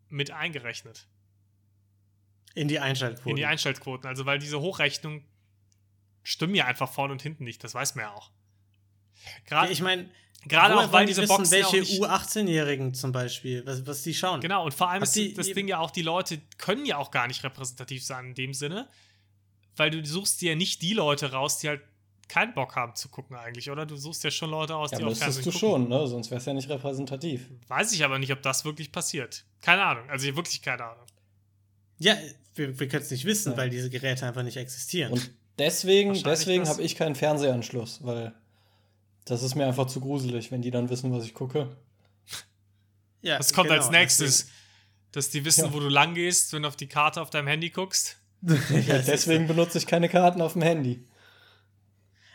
[0.09, 1.09] mit eingerechnet
[2.55, 3.31] In die Einschaltquote.
[3.31, 4.07] in die Einschaltquoten.
[4.09, 5.23] Also weil diese Hochrechnung
[6.23, 8.31] stimmen ja einfach vorne und hinten nicht, das weiß man ja auch.
[9.25, 10.09] Ja, Gerade ich meine,
[10.47, 14.15] gerade auch, weil die diese wissen, Boxen welche nicht, U18-Jährigen zum Beispiel, was, was die
[14.15, 14.41] schauen.
[14.41, 16.97] Genau, und vor allem Hat ist die- das Ding ja auch, die Leute können ja
[16.99, 18.89] auch gar nicht repräsentativ sein in dem Sinne,
[19.77, 21.83] weil du suchst dir ja nicht die Leute raus, die halt
[22.29, 23.85] keinen Bock haben zu gucken eigentlich, oder?
[23.85, 25.83] Du suchst ja schon Leute aus, Ja, die auf müsstest Fernsehen du gucken.
[25.83, 26.07] schon, ne?
[26.07, 27.49] Sonst wäre es ja nicht repräsentativ.
[27.69, 29.45] Weiß ich aber nicht, ob das wirklich passiert.
[29.61, 31.07] Keine Ahnung, also wirklich keine Ahnung.
[32.03, 32.17] Ja,
[32.55, 33.59] wir, wir können es nicht wissen, Ja.
[33.59, 35.13] weil diese Geräte einfach nicht existieren.
[35.13, 38.35] Und deswegen, deswegen habe ich keinen Fernsehanschluss, weil
[39.25, 41.77] das ist mir einfach zu gruselig, wenn die dann wissen, was ich gucke.
[43.23, 44.49] ja, Was kommt genau, als nächstes?
[45.13, 45.73] Dass die wissen, Ja.
[45.73, 48.17] wo du lang gehst, wenn du auf die Karte auf deinem Handy guckst.
[48.41, 48.83] Deswegen.
[48.89, 51.05] Ja, ja, deswegen benutze ich keine Karten auf dem Handy.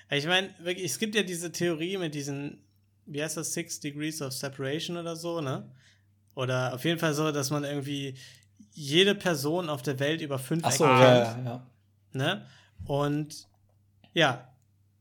[0.10, 2.63] Ich meine, wirklich, es gibt ja diese Theorie mit diesen,
[3.06, 5.69] wie heißt das, Six Degrees of Separation oder so, ne?
[6.36, 8.15] Oder auf jeden Fall so, dass man irgendwie
[8.77, 11.61] jede Person auf der Welt über fünf Ach so, Ecken ja, kennt, ja, ja.
[12.13, 12.45] ne?
[12.85, 13.47] Und
[14.13, 14.47] ja,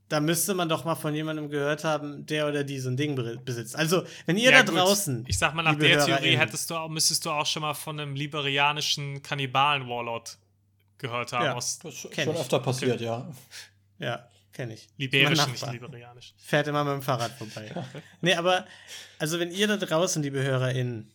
[0.09, 3.15] da müsste man doch mal von jemandem gehört haben, der oder die so ein Ding
[3.17, 3.77] be- besitzt.
[3.77, 4.77] Also, wenn ihr Ja, da gut.
[4.79, 5.25] draußen.
[5.29, 7.75] Ich sag mal, nach der Theorie HörerInnen, hättest du auch, müsstest du auch schon mal
[7.75, 10.39] von einem liberianischen Kannibalen-Warlord
[10.99, 11.45] gehört haben.
[11.45, 11.55] Ja.
[11.55, 12.41] Aus Das ist Kenn schon ich.
[12.41, 13.29] öfter passiert, ja.
[13.99, 14.89] Ja, kenne ich.
[14.97, 16.35] liberisch, nicht liberianisch.
[16.39, 17.71] fährt immer mit dem Fahrrad vorbei.
[18.23, 18.65] nee, aber,
[19.19, 21.11] also wenn ihr da draußen, liebe HörerInnen,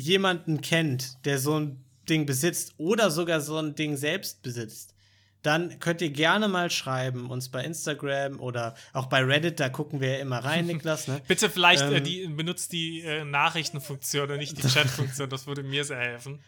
[0.00, 4.94] jemanden kennt, der so ein Ding besitzt oder sogar so ein Ding selbst besitzt,
[5.42, 10.00] dann könnt ihr gerne mal schreiben, uns bei Instagram oder auch bei Reddit, da gucken
[10.00, 11.20] wir ja immer rein, Niklas, ne?
[11.28, 12.04] Bitte vielleicht äh, Ähm.
[12.04, 15.30] die, benutzt die äh, Nachrichtenfunktion und nicht die Chatfunktion.
[15.30, 16.40] Das würde mir sehr helfen.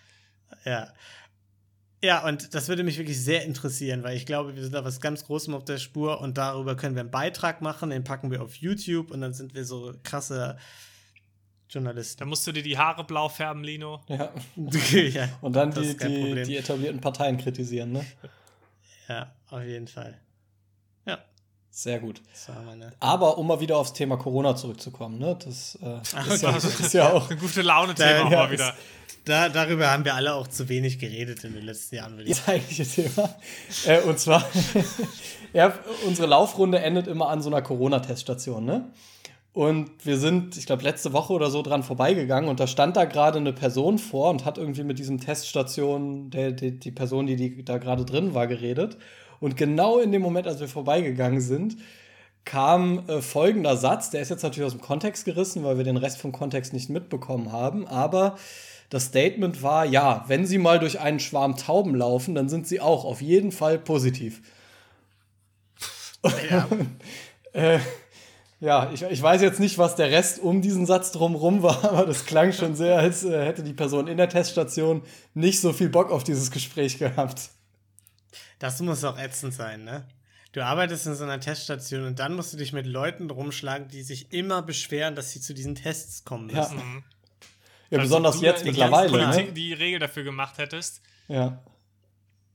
[0.65, 0.93] Ja.
[2.03, 5.01] Ja, und das würde mich wirklich sehr interessieren, weil ich glaube, wir sind da was
[5.01, 8.41] ganz Großem auf der Spur und darüber können wir einen Beitrag machen, den packen wir
[8.41, 10.57] auf YouTube und dann sind wir so krasse
[11.70, 12.20] Journalisten.
[12.20, 14.00] Da musst du dir die Haare blau färben, Lino.
[14.09, 14.33] ja.
[14.92, 18.07] ja, Und dann die, ist die, die etablierten Parteien kritisieren, ne?
[19.09, 20.18] ja, auf jeden Fall.
[21.07, 21.18] Ja,
[21.70, 22.20] Sehr gut.
[23.00, 25.37] Aber um mal wieder aufs Thema Corona zurückzukommen, ne?
[25.44, 28.74] Das äh, ist, ja, das ist ja auch Ein gute Laune-Thema auch Ja, mal wieder.
[29.24, 32.37] Da, darüber haben wir alle auch zu wenig geredet in den letzten Jahren, würde ich
[32.38, 33.35] das eigentliche Thema.
[33.85, 34.42] äh, und zwar,
[35.52, 38.90] ja, unsere Laufrunde endet immer an so einer Corona-Teststation, ne?
[39.59, 43.07] Und wir sind, ich glaube, letzte Woche oder so dran vorbeigegangen und da stand da
[43.07, 47.35] gerade eine Person vor und hat irgendwie mit diesem Teststation, der, die, die Person, die,
[47.35, 48.99] die da gerade drin war, geredet.
[49.40, 51.77] Und genau in dem Moment, als wir vorbeigegangen sind,
[52.44, 55.97] kam äh, folgender Satz, der ist jetzt natürlich aus dem Kontext gerissen, weil wir den
[55.97, 58.37] Rest vom Kontext nicht mitbekommen haben, aber
[58.90, 62.81] das Statement war, ja, wenn Sie mal durch einen Schwarm Tauben laufen, dann sind Sie
[62.81, 64.40] auch auf jeden Fall positiv.
[66.49, 66.68] Ja,
[67.53, 67.79] Äh,
[68.61, 72.07] ja, ich, ich weiß jetzt nicht, was der Rest um diesen Satz drumherum war, aber
[72.07, 75.03] das klang schon sehr, als äh, hätte die Person in der Teststation
[75.35, 77.51] nicht so viel Bock auf dieses Gespräch gehabt.
[78.59, 80.07] das muss auch ätzend sein, ne?
[80.53, 84.03] Du arbeitest in so einer Teststation und dann musst du dich mit Leuten rumschlagen, die
[84.03, 87.05] sich immer beschweren, dass sie zu diesen Tests kommen Ja, müssen.
[87.90, 89.11] ja Also besonders du jetzt mittlerweile.
[89.11, 89.53] Politik, Ne?
[89.53, 91.03] die Regel dafür gemacht hättest.
[91.29, 91.62] Ja.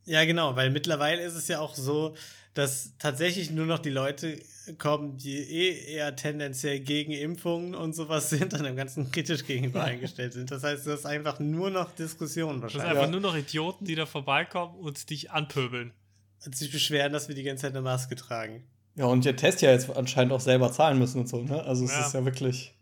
[0.06, 2.16] Ja, genau, weil mittlerweile ist es ja auch so,
[2.54, 4.40] dass tatsächlich nur noch die Leute
[4.78, 9.84] kommen, die eh eher tendenziell gegen Impfungen und sowas sind und dem Ganzen kritisch gegenüber
[9.84, 10.52] eingestellt sind.
[10.52, 13.00] Das heißt, das ist einfach nur noch Diskussion Das sind wahrscheinlich.
[13.02, 15.92] einfach nur noch Idioten, die da vorbeikommen und dich anpöbeln.
[16.46, 18.64] Und sich beschweren, dass wir die ganze Zeit eine Maske tragen.
[18.96, 21.64] ja, und ihr Test ja jetzt anscheinend auch selber zahlen müssen und so, ne?
[21.64, 22.06] Also es Ja.
[22.06, 22.74] ist ja wirklich.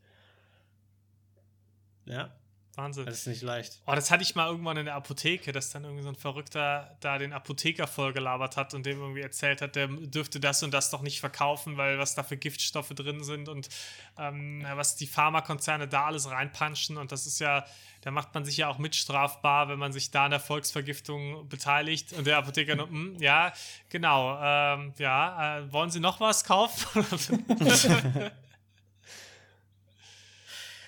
[2.06, 2.32] Ja,
[2.76, 3.06] Wahnsinn.
[3.06, 3.80] das ist nicht leicht.
[3.86, 6.96] Oh, das hatte ich mal irgendwann in der Apotheke, dass dann irgendwie so ein Verrückter
[7.02, 10.90] da den Apotheker vollgelabert hat und dem irgendwie erzählt hat, der dürfte das und das
[10.90, 13.68] doch nicht verkaufen, weil was da für Giftstoffe drin sind und
[14.18, 16.98] ähm, was die Pharmakonzerne da alles reinpanschen.
[16.98, 17.66] Und das ist ja,
[18.02, 22.14] da macht man sich ja auch mitstrafbar, wenn man sich da an der Volksvergiftung beteiligt.
[22.14, 23.52] Und der Apotheker nur, "Hm, ja,
[23.90, 27.06] genau, ähm, ja, äh, wollen Sie noch was kaufen?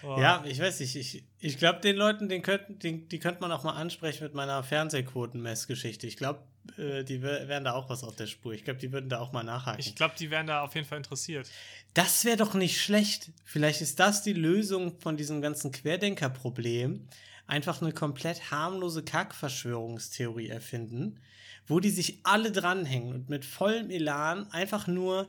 [0.06, 0.18] Oh.
[0.20, 0.96] Ja, ich weiß nicht.
[0.96, 4.34] Ich, ich glaube, den Leuten, den könnten, den, die könnte man auch mal ansprechen mit
[4.34, 6.08] meiner Fernsehquoten-Messgeschichte.
[6.08, 6.44] Ich glaube,
[6.78, 8.54] äh, die wär- wären da auch was auf der Spur.
[8.54, 9.80] Ich glaube, die würden da auch mal nachhaken.
[9.80, 11.50] Ich glaube, die wären da auf jeden Fall interessiert.
[11.94, 13.32] Das wäre doch nicht schlecht.
[13.46, 17.08] Vielleicht ist das die Lösung von diesem ganzen Querdenker-Problem.
[17.48, 21.20] Einfach eine komplett harmlose Kack-Verschwörungstheorie erfinden,
[21.68, 25.28] wo die sich alle dranhängen und mit vollem Elan einfach nur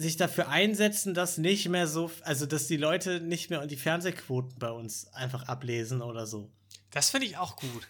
[0.00, 4.58] sich dafür einsetzen, dass nicht mehr so, also dass die Leute nicht mehr die Fernsehquoten
[4.58, 6.50] bei uns einfach ablesen oder so.
[6.90, 7.86] Das finde ich auch gut.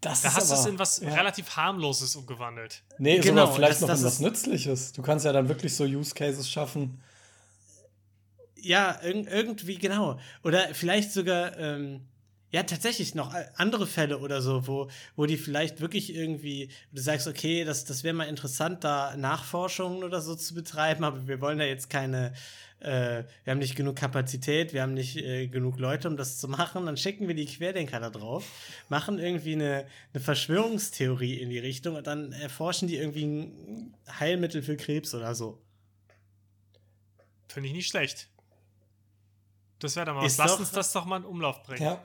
[0.00, 1.12] Das Da hast du es in was ja.
[1.12, 2.82] relativ harmloses umgewandelt.
[2.98, 4.92] Nee, Genau, sogar vielleicht das- noch das in was Nützliches.
[4.92, 7.00] Du kannst ja dann wirklich so Use Cases schaffen.
[8.60, 10.18] Ja, irg irgendwie genau.
[10.44, 12.00] Oder vielleicht sogar, ähm,
[12.50, 17.00] ja, tatsächlich noch äh, andere Fälle oder so, wo, wo die vielleicht wirklich irgendwie, du
[17.02, 21.40] sagst, okay, das, das wäre mal interessant, da Nachforschungen oder so zu betreiben, aber wir
[21.42, 22.32] wollen da jetzt keine,
[22.80, 26.48] äh, wir haben nicht genug Kapazität, wir haben nicht äh, genug Leute, um das zu
[26.48, 28.44] machen, dann schicken wir die Querdenker da drauf,
[28.88, 34.62] machen irgendwie eine, eine Verschwörungstheorie in die Richtung und dann erforschen die irgendwie ein Heilmittel
[34.62, 35.60] für Krebs oder so.
[37.48, 38.28] Finde ich nicht schlecht.
[39.80, 40.36] Das wäre doch mal was.
[40.38, 41.82] Lass doch- uns das doch mal in Umlauf bringen.
[41.82, 42.02] Ja.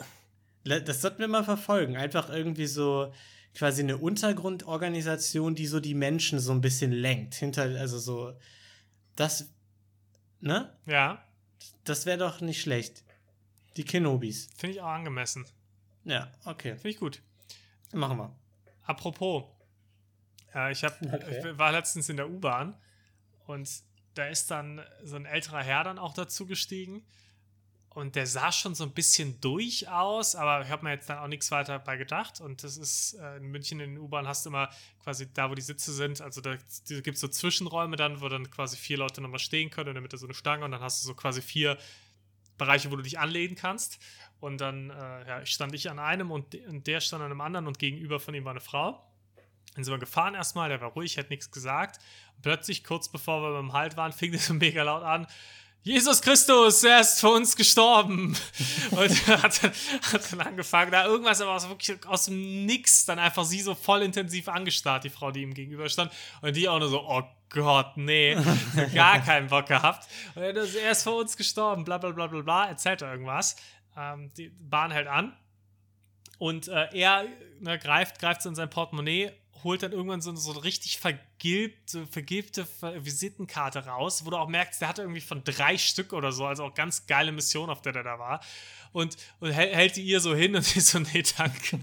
[0.64, 1.98] Das sollten wir mal verfolgen.
[1.98, 3.14] Einfach irgendwie so
[3.54, 7.36] quasi eine Untergrundorganisation, die so die Menschen so ein bisschen lenkt.
[7.36, 8.34] Hinter, also so,
[9.16, 9.50] das,
[10.40, 10.76] ne?
[10.86, 11.24] Ja,
[11.84, 13.04] Das wäre doch nicht schlecht.
[13.78, 14.50] Die Kenobis.
[14.58, 15.46] finde ich auch angemessen.
[16.06, 16.72] Ja, okay.
[16.76, 17.22] Finde ich gut.
[17.94, 18.36] Machen wir.
[18.84, 19.46] Apropos,
[20.54, 21.50] äh, ich, hab, Okay.
[21.52, 22.76] ich war letztens in der U-Bahn
[23.48, 23.70] und
[24.16, 27.06] da ist dann so ein älterer Herr dann auch dazu gestiegen
[27.94, 31.20] und der sah schon so ein bisschen durch aus, aber ich habe mir jetzt dann
[31.20, 34.46] auch nichts weiter bei gedacht und das ist äh, in München in den U-Bahn hast
[34.46, 34.70] du immer
[35.04, 36.56] quasi da, wo die Sitze sind, also da,
[36.88, 40.02] gibt es so Zwischenräume dann, wo dann quasi vier Leute nochmal stehen können in der
[40.02, 41.78] Mitte so eine Stange und dann hast du so quasi vier
[42.58, 44.00] Bereiche, wo du dich anlehnen kannst.
[44.40, 47.68] Und dann äh, ja, stand ich an einem und, und der stand an einem anderen
[47.68, 49.02] und gegenüber von ihm war eine Frau.
[49.76, 52.00] Dann sind wir gefahren erstmal, der war ruhig, hat nichts gesagt.
[52.36, 55.28] Und plötzlich, kurz bevor wir beim Halt waren, fing der so mega laut an.
[55.84, 58.38] Jesus Christus, er ist für uns gestorben.
[58.92, 63.44] Und hat, hat dann angefangen, da irgendwas, aber aus, wirklich aus dem Nix, dann einfach
[63.44, 66.12] sie so voll intensiv angestarrt, die Frau, die ihm gegenüber stand.
[66.42, 68.38] Und die auch nur so, oh Gott, nee,
[68.96, 70.08] gar keinen Bock gehabt.
[70.36, 73.58] Und er, er ist für uns gestorben, bla bla bla bla bla, erzählt er irgendwas.
[73.98, 75.36] Ähm, die Bahn hält an.
[76.40, 77.26] Und äh, er
[77.60, 79.32] ne, greift, greift in sein Portemonnaie,
[79.64, 84.82] holt dann irgendwann so, so eine richtig vergilbte Ver- Visitenkarte raus, wo du auch merkst,
[84.82, 87.94] der hatte irgendwie von drei Stück oder so, also auch ganz geile Mission, auf der
[87.94, 88.42] der da war.
[88.92, 91.80] Und, und hält, die ihr so hin und die so, nee, danke.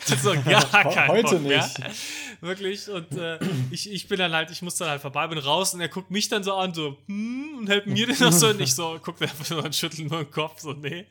[0.00, 1.58] Das ist so gar kein Heute Bock mehr.
[1.66, 2.40] nicht.
[2.40, 2.88] Wirklich.
[2.88, 3.38] Und äh,
[3.70, 6.10] ich, ich bin dann halt, ich muss dann halt vorbei, bin raus und er guckt
[6.10, 8.98] mich dann so an, so, hm, und hält mir den noch so und ich so,
[9.02, 11.04] guckt einfach so und schüttelt nur den Kopf, so, nee.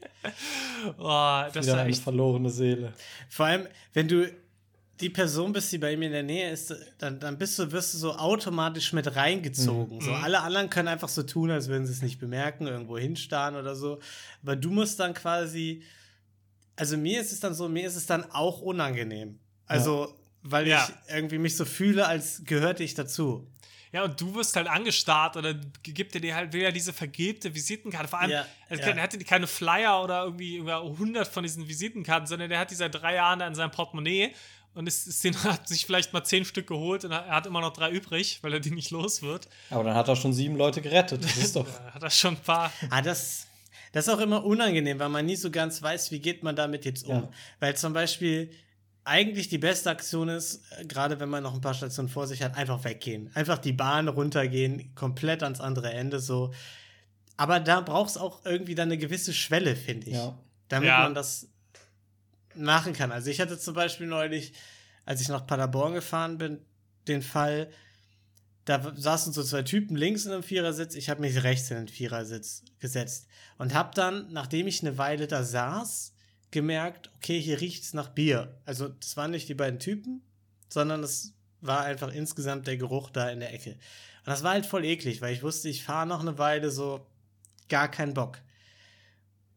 [0.97, 2.93] Oh, das eine echt verlorene Seele.
[3.29, 4.33] Vor allem, wenn du
[5.01, 7.93] die Person bist, die bei ihm in der Nähe ist, dann, dann bist du, wirst
[7.93, 9.99] du so automatisch mit reingezogen.
[10.01, 13.55] So alle anderen können einfach so tun, als würden sie es nicht bemerken, irgendwo hinstarren
[13.55, 13.99] oder so.
[14.43, 15.83] Aber du musst dann quasi,
[16.75, 19.39] also mir ist es dann so, mir ist es dann auch unangenehm.
[19.65, 20.87] Also, weil Ja.
[21.07, 23.47] ich irgendwie mich so fühle, als gehörte ich dazu.
[23.91, 25.53] Ja, und du wirst halt angestarrt oder
[25.83, 28.07] gibt er dir halt wieder diese vergilbte Visitenkarte.
[28.07, 29.01] Vor allem, Ja, er ja.
[29.01, 32.93] hatte keine Flyer oder irgendwie über 100 von diesen Visitenkarten, sondern der hat die seit
[32.95, 34.33] drei Jahren da in seinem Portemonnaie
[34.75, 37.61] und ist, ist den, hat sich vielleicht mal zehn Stück geholt und er hat immer
[37.61, 39.47] noch drei übrig, weil er die nicht los wird.
[39.69, 41.23] Aber dann hat er schon sieben Leute gerettet.
[41.23, 41.65] Das ist doch.
[41.67, 42.71] Da hat er schon ein paar.
[42.89, 43.47] Ah, das,
[43.91, 46.85] das ist auch immer unangenehm, weil man nie so ganz weiß, wie geht man damit
[46.85, 47.15] jetzt um.
[47.23, 47.29] Ja.
[47.59, 48.51] Weil zum Beispiel
[49.05, 52.41] eigentlich die beste Aktion ist, äh, gerade wenn man noch ein paar Stationen vor sich
[52.41, 53.29] hat, einfach weggehen.
[53.35, 56.53] Einfach die Bahn runtergehen, komplett ans andere Ende so.
[57.35, 60.13] Aber da braucht es auch irgendwie dann eine gewisse Schwelle, finde ich.
[60.15, 60.37] Ja.
[60.69, 60.99] Damit Ja.
[61.03, 61.49] man das
[62.55, 63.11] machen kann.
[63.11, 64.53] Also ich hatte zum Beispiel neulich,
[65.05, 66.59] als ich nach Paderborn gefahren bin,
[67.07, 67.69] den Fall,
[68.65, 71.87] da saßen so zwei Typen links in einem Vierersitz, ich habe mich rechts in den
[71.87, 76.13] Vierersitz gesetzt und habe dann, nachdem ich eine Weile da saß,
[76.51, 78.57] gemerkt, okay, hier riecht's nach Bier.
[78.65, 80.21] Also das waren nicht die beiden Typen,
[80.69, 83.71] sondern es war einfach insgesamt der Geruch da in der Ecke.
[83.71, 87.05] Und das war halt voll eklig, weil ich wusste, ich fahre noch eine Weile so
[87.67, 88.39] gar keinen Bock.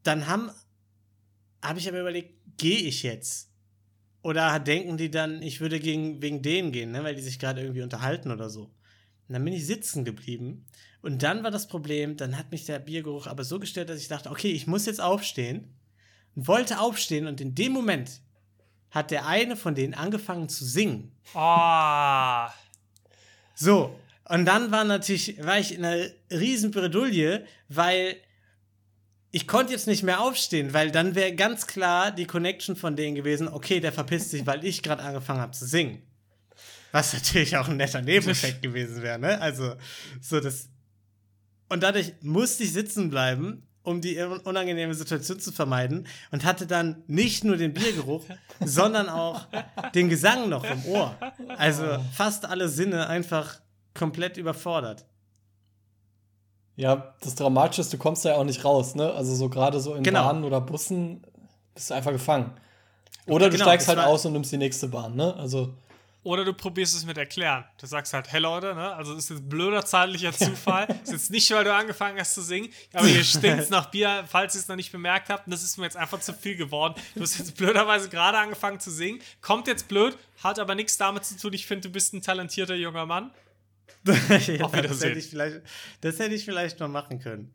[0.03, 0.51] Dann haben
[1.63, 3.51] habe ich aber überlegt, gehe ich jetzt?
[4.23, 7.05] Oder denken die dann, ich würde gegen, wegen denen gehen, ne?
[7.05, 8.65] weil die sich gerade irgendwie unterhalten oder so.
[9.29, 10.67] Und dann bin ich sitzen geblieben.
[11.03, 14.09] Und dann war das Problem, dann hat mich der Biergeruch aber so gestört, dass ich
[14.09, 15.75] dachte, okay, ich muss jetzt aufstehen.
[16.35, 18.21] Und wollte aufstehen und in dem Moment
[18.91, 21.13] hat der eine von denen angefangen zu singen.
[21.35, 22.47] Oh,
[23.55, 23.99] So,
[24.29, 28.17] und dann war natürlich, war ich in einer riesen Bredouille, weil
[29.37, 33.15] ich konnte jetzt nicht mehr aufstehen, weil dann wäre ganz klar die Connection von denen
[33.15, 36.01] gewesen, okay, der verpisst sich, weil ich gerade angefangen habe zu singen.
[36.91, 39.39] Was natürlich auch ein netter Nebeneffekt gewesen wäre, ne?
[39.39, 39.75] Also,
[40.23, 40.71] so das.
[41.69, 47.03] Und dadurch musste ich sitzen bleiben, um die unangenehme Situation zu vermeiden und hatte dann
[47.07, 48.25] nicht nur den Biergeruch,
[48.65, 49.49] sondern auch
[49.95, 51.15] den Gesang noch im Ohr.
[51.59, 53.61] Also fast alle Sinne einfach
[53.93, 55.05] komplett überfordert.
[56.77, 59.13] Ja, das Dramatische ist, du kommst da ja auch nicht raus, ne?
[59.13, 60.25] Also so gerade so in Genau.
[60.27, 61.23] Bahnen oder Bussen
[61.75, 62.53] bist du einfach gefangen.
[63.27, 65.35] Oder du genau, steigst halt aus und nimmst die nächste Bahn, ne?
[65.37, 65.75] Also,
[66.23, 67.65] Oder du probierst es mit erklären.
[67.81, 68.93] Du sagst halt, hey Leute, ne?
[68.95, 70.87] Also es ist jetzt blöder zeitlicher Zufall.
[71.05, 74.55] ist jetzt nicht, weil du angefangen hast zu singen, aber hier stinkt nach Bier, falls
[74.55, 75.47] ihr es noch nicht bemerkt habt.
[75.47, 76.95] Und das ist mir jetzt einfach zu viel geworden.
[77.15, 79.21] Du hast jetzt blöderweise gerade angefangen zu singen.
[79.41, 81.53] Kommt jetzt blöd, hat aber nichts damit zu tun.
[81.53, 83.31] Ich finde, du bist ein talentierter junger Mann.
[84.07, 85.61] ja, das, hätte ich vielleicht,
[86.01, 87.53] das hätte ich vielleicht mal machen können.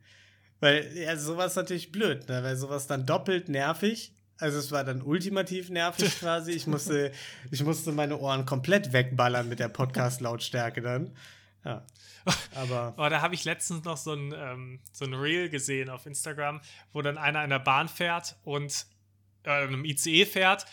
[0.60, 2.42] Weil, ja, sowas natürlich blöd, ne?
[2.42, 4.14] weil sowas dann doppelt nervig.
[4.38, 6.52] Also es war dann ultimativ nervig quasi.
[6.52, 7.12] Ich musste,
[7.50, 11.16] ich musste meine Ohren komplett wegballern mit der Podcast-Lautstärke dann.
[11.64, 11.86] Ja.
[12.54, 16.06] Aber Oh, da habe ich letztens noch so ein, ähm, so ein Reel gesehen auf
[16.06, 16.60] Instagram,
[16.92, 18.86] wo dann einer in der Bahn fährt und
[19.44, 20.66] äh, in einem ICE fährt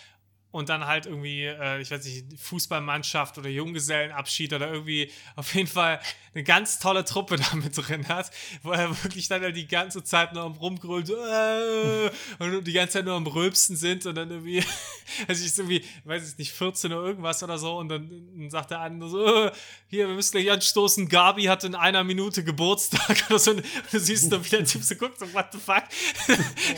[0.52, 5.68] und dann halt irgendwie, äh, ich weiß nicht, Fußballmannschaft oder Junggesellenabschied oder irgendwie auf jeden
[5.68, 6.00] Fall
[6.34, 8.32] eine ganz tolle Truppe da mit drin hat,
[8.64, 12.74] wo er wirklich dann halt die ganze Zeit nur am Rumgrölen so, äh, und die
[12.74, 14.64] ganze Zeit nur am Rülpsen sind und dann irgendwie,
[15.28, 18.72] also ich irgendwie, weiß ich nicht, 14 oder irgendwas oder so und dann, dann sagt
[18.72, 19.52] der andere so, äh,
[19.88, 24.00] hier, wir müssen gleich anstoßen, Gabi hat in einer Minute Geburtstag oder so und du
[24.00, 25.84] siehst dann, wie der Typ so guckt, so, what the fuck,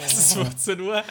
[0.04, 1.04] es ist 14 Uhr.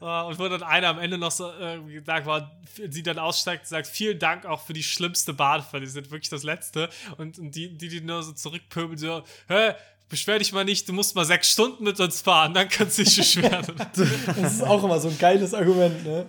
[0.00, 3.62] Oh, und wo dann einer am Ende noch so äh, sagt, war, sie dann aussteigt
[3.64, 6.88] und sagt, vielen Dank auch für die schlimmste Bahnfahrt, die sind wirklich das Letzte.
[7.16, 9.72] Und, und die, die, die nur so zurückpöbeln, so, hä,
[10.08, 13.04] beschwer dich mal nicht, du musst mal sechs Stunden mit uns fahren, dann kannst du
[13.04, 13.66] dich beschweren.
[13.94, 16.26] das ist auch immer so ein geiles Argument, ne?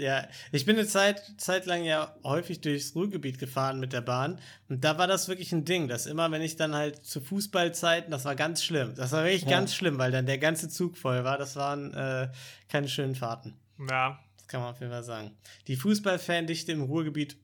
[0.00, 4.40] Ja, ich bin eine Zeit, Zeit lang ja häufig durchs Ruhrgebiet gefahren mit der Bahn.
[4.68, 8.10] Und da war das wirklich ein Ding, dass immer, wenn ich dann halt zu Fußballzeiten,
[8.10, 8.94] das war ganz schlimm.
[8.96, 9.50] Das war wirklich Ja.
[9.50, 11.38] ganz schlimm, weil dann der ganze Zug voll war.
[11.38, 12.30] Das waren äh,
[12.68, 13.54] keine schönen Fahrten.
[13.88, 15.36] ja, Das kann man auf jeden Fall sagen.
[15.66, 17.36] Die Fußballfandichte im Ruhrgebiet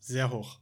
[0.00, 0.58] sehr hoch.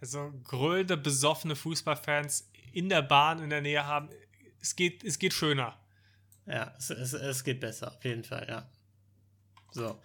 [0.00, 4.08] also grölende, besoffene Fußballfans in der Bahn in der Nähe haben,
[4.60, 5.76] es geht, es geht schöner.
[6.46, 8.68] Ja, es, es, es geht besser, auf jeden Fall, ja.
[9.72, 9.98] So,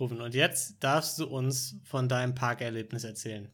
[0.00, 0.20] Rufen.
[0.20, 3.48] Und jetzt darfst du uns von deinem Parkerlebnis erzählen.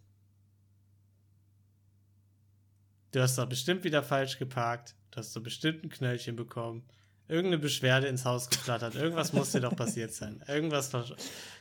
[3.13, 4.95] Du hast doch bestimmt wieder falsch geparkt.
[5.11, 6.85] Du hast doch bestimmt ein Knöllchen bekommen.
[7.29, 8.95] Irgendeine Beschwerde ins Haus geflattert.
[8.95, 10.43] Irgendwas muss dir doch passiert sein.
[10.49, 11.05] Irgendwas ver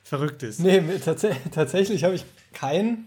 [0.03, 0.59] Verrücktes.
[0.59, 3.05] Nee, tats tatsächlich habe ich kein,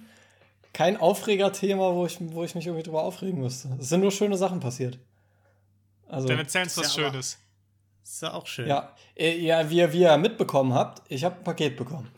[0.73, 3.77] kein Aufregerthema, wo ich, wo ich mich irgendwie drüber aufregen müsste.
[3.81, 4.99] Es sind nur schöne Sachen passiert.
[6.07, 7.39] Also, Dann erzählst was ist ja aber- Schönes.
[8.03, 8.67] Ist ja auch schön.
[8.69, 12.09] ja, äh, ja wie, ihr, wie ihr mitbekommen habt, ich habe ein Paket bekommen.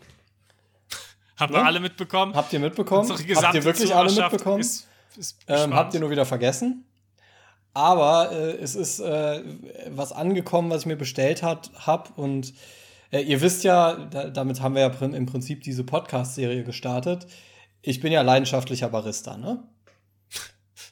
[1.37, 1.61] Haben Ja?
[1.61, 2.35] wir alle mitbekommen?
[2.35, 3.09] Habt ihr mitbekommen?
[3.11, 4.61] Habt ihr wirklich alle mitbekommen?
[4.61, 6.85] Ist, ist Ähm, habt ihr nur wieder vergessen.
[7.77, 9.43] Aber äh, es ist äh,
[9.91, 12.09] was angekommen, was ich mir bestellt habe.
[12.15, 12.55] Und
[13.11, 17.27] äh, ihr wisst ja, da, damit haben wir ja prin- im Prinzip diese Podcast-Serie gestartet.
[17.83, 19.63] Ich bin ja leidenschaftlicher Barista, ne?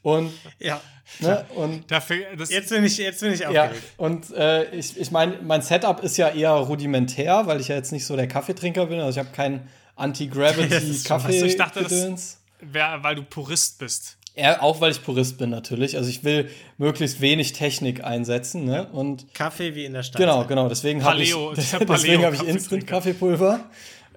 [0.03, 0.81] Und, Ja.
[1.21, 1.45] ne?
[1.55, 3.83] und Dafür, das, Jetzt bin ich, jetzt bin ich ja, aufgeregt.
[3.97, 7.93] und äh, ich, ich meine, mein Setup ist ja eher rudimentär, weil ich ja jetzt
[7.93, 8.99] nicht so der Kaffeetrinker bin.
[9.01, 9.59] Also ich habe keinen
[9.97, 11.05] Das ist Anti-Gravity schon was.
[11.05, 11.45] Kaffee.
[11.47, 12.39] Ich dachte, das- Gedöns.
[12.61, 14.17] wär, weil du Purist bist.
[14.35, 15.97] Ja, auch weil ich Purist bin natürlich.
[15.99, 16.49] Also ich will
[16.79, 18.65] möglichst wenig Technik einsetzen.
[18.65, 18.89] Ne?
[18.91, 20.19] Und Kaffee wie in der Stadt.
[20.19, 20.69] genau, genau.
[20.71, 21.35] Deswegen habe ich,
[21.89, 23.61] deswegen habe ich Instant Kaffeepulver,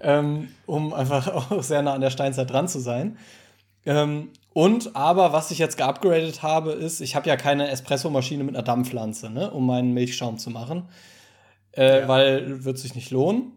[0.02, 3.18] ähm, um einfach auch sehr nah an der Steinzeit dran zu sein.
[3.86, 8.56] Ähm, und aber was ich jetzt geupgradet habe, ist, ich habe ja keine Espressomaschine mit
[8.56, 10.88] einer Dampflanze, ne, um meinen Milchschaum zu machen,
[11.76, 12.08] äh, Ja.
[12.08, 13.52] weil wird sich nicht lohnen.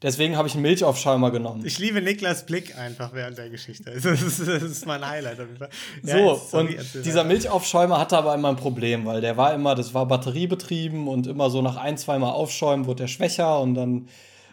[0.00, 1.66] Deswegen habe ich einen Milchaufschäumer genommen.
[1.66, 3.90] Ich liebe Niklas Blick einfach während der Geschichte.
[4.02, 5.70] Das ist, das ist mein Highlight auf jeden Fall.
[6.04, 7.24] Ja, So, sorry, und dieser.
[7.24, 11.50] Milchaufschäumer hatte aber immer ein Problem, weil der war immer, das war batteriebetrieben und immer
[11.50, 14.08] so nach ein, zweimal aufschäumen wurde der schwächer und dann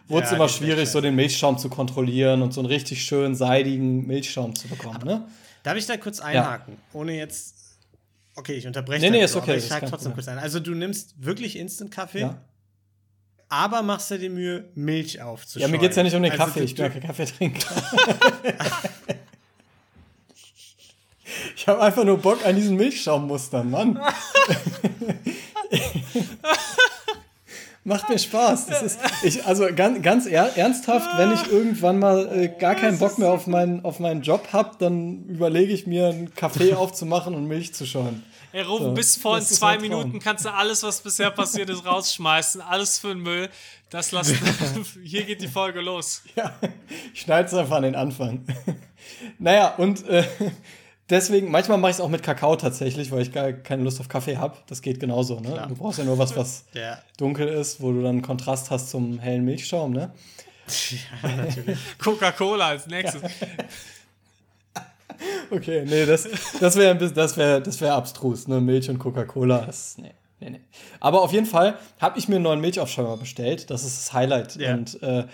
[0.08, 3.34] wurde es Ja, immer schwierig, so den Milchschaum zu kontrollieren und so einen richtig schön
[3.34, 5.04] seidigen Milchschaum zu bekommen.
[5.04, 5.26] Ne?
[5.62, 6.76] Darf ich da kurz einhaken?
[6.92, 7.54] Ohne jetzt.
[8.36, 9.00] Okay, ich unterbreche.
[9.00, 10.38] Nee, nee, ist so, okay, aber Ich hake trotzdem kurz ein.
[10.38, 12.40] Also, du nimmst wirklich Instant-Kaffee, Ja.
[13.48, 15.70] aber machst dir die Mühe, Milch ja, aufzuschäumen.
[15.72, 17.68] mir geht es ja nicht um den Also, Kaffee, ich bin ja kein Kaffeetrinker.
[21.56, 23.98] ich habe einfach nur Bock an diesen Milchschaummustern, Mann.
[27.86, 28.66] Macht mir Spaß.
[28.66, 32.98] Das ist, ich, also ganz, ganz er, ernsthaft, wenn ich irgendwann mal äh, gar keinen
[32.98, 37.32] Bock mehr auf meinen, auf meinen Job habe, dann überlege ich mir, einen Kaffee aufzumachen
[37.36, 38.24] und Milch zu schäumen.
[38.50, 39.82] Ey, Rufen, So, bis vor zwei Traum.
[39.82, 42.60] Minuten kannst du alles, was bisher passiert ist, rausschmeißen.
[42.60, 43.48] Alles für den Müll.
[43.88, 44.32] Das lass,
[45.04, 46.24] hier geht die Folge los.
[46.34, 46.56] Ja,
[47.14, 48.44] ich schneide es einfach an den Anfang.
[49.38, 50.24] naja, und äh,
[51.10, 54.08] deswegen, manchmal mache ich es auch mit Kakao tatsächlich, weil ich gar keine Lust auf
[54.08, 54.56] Kaffee habe.
[54.66, 55.50] Das geht genauso, ne?
[55.52, 55.66] Klar.
[55.68, 59.18] Du brauchst ja nur was, was Der, dunkel ist, wo du dann Kontrast hast zum
[59.18, 60.12] hellen Milchschaum, ne?
[61.22, 61.78] ja, natürlich.
[61.98, 63.22] Coca-Cola als nächstes.
[65.50, 66.28] Okay, nee, das,
[66.60, 68.60] das wäre das wär, das wär abstrus, ne?
[68.60, 70.10] Milch und Coca-Cola nee.
[70.40, 70.60] Nee, nee.
[71.00, 73.70] Aber auf jeden Fall habe ich mir einen neuen Milchaufschäumer bestellt.
[73.70, 74.56] Das ist das Highlight.
[74.56, 74.74] Ja.
[74.74, 75.24] Und äh,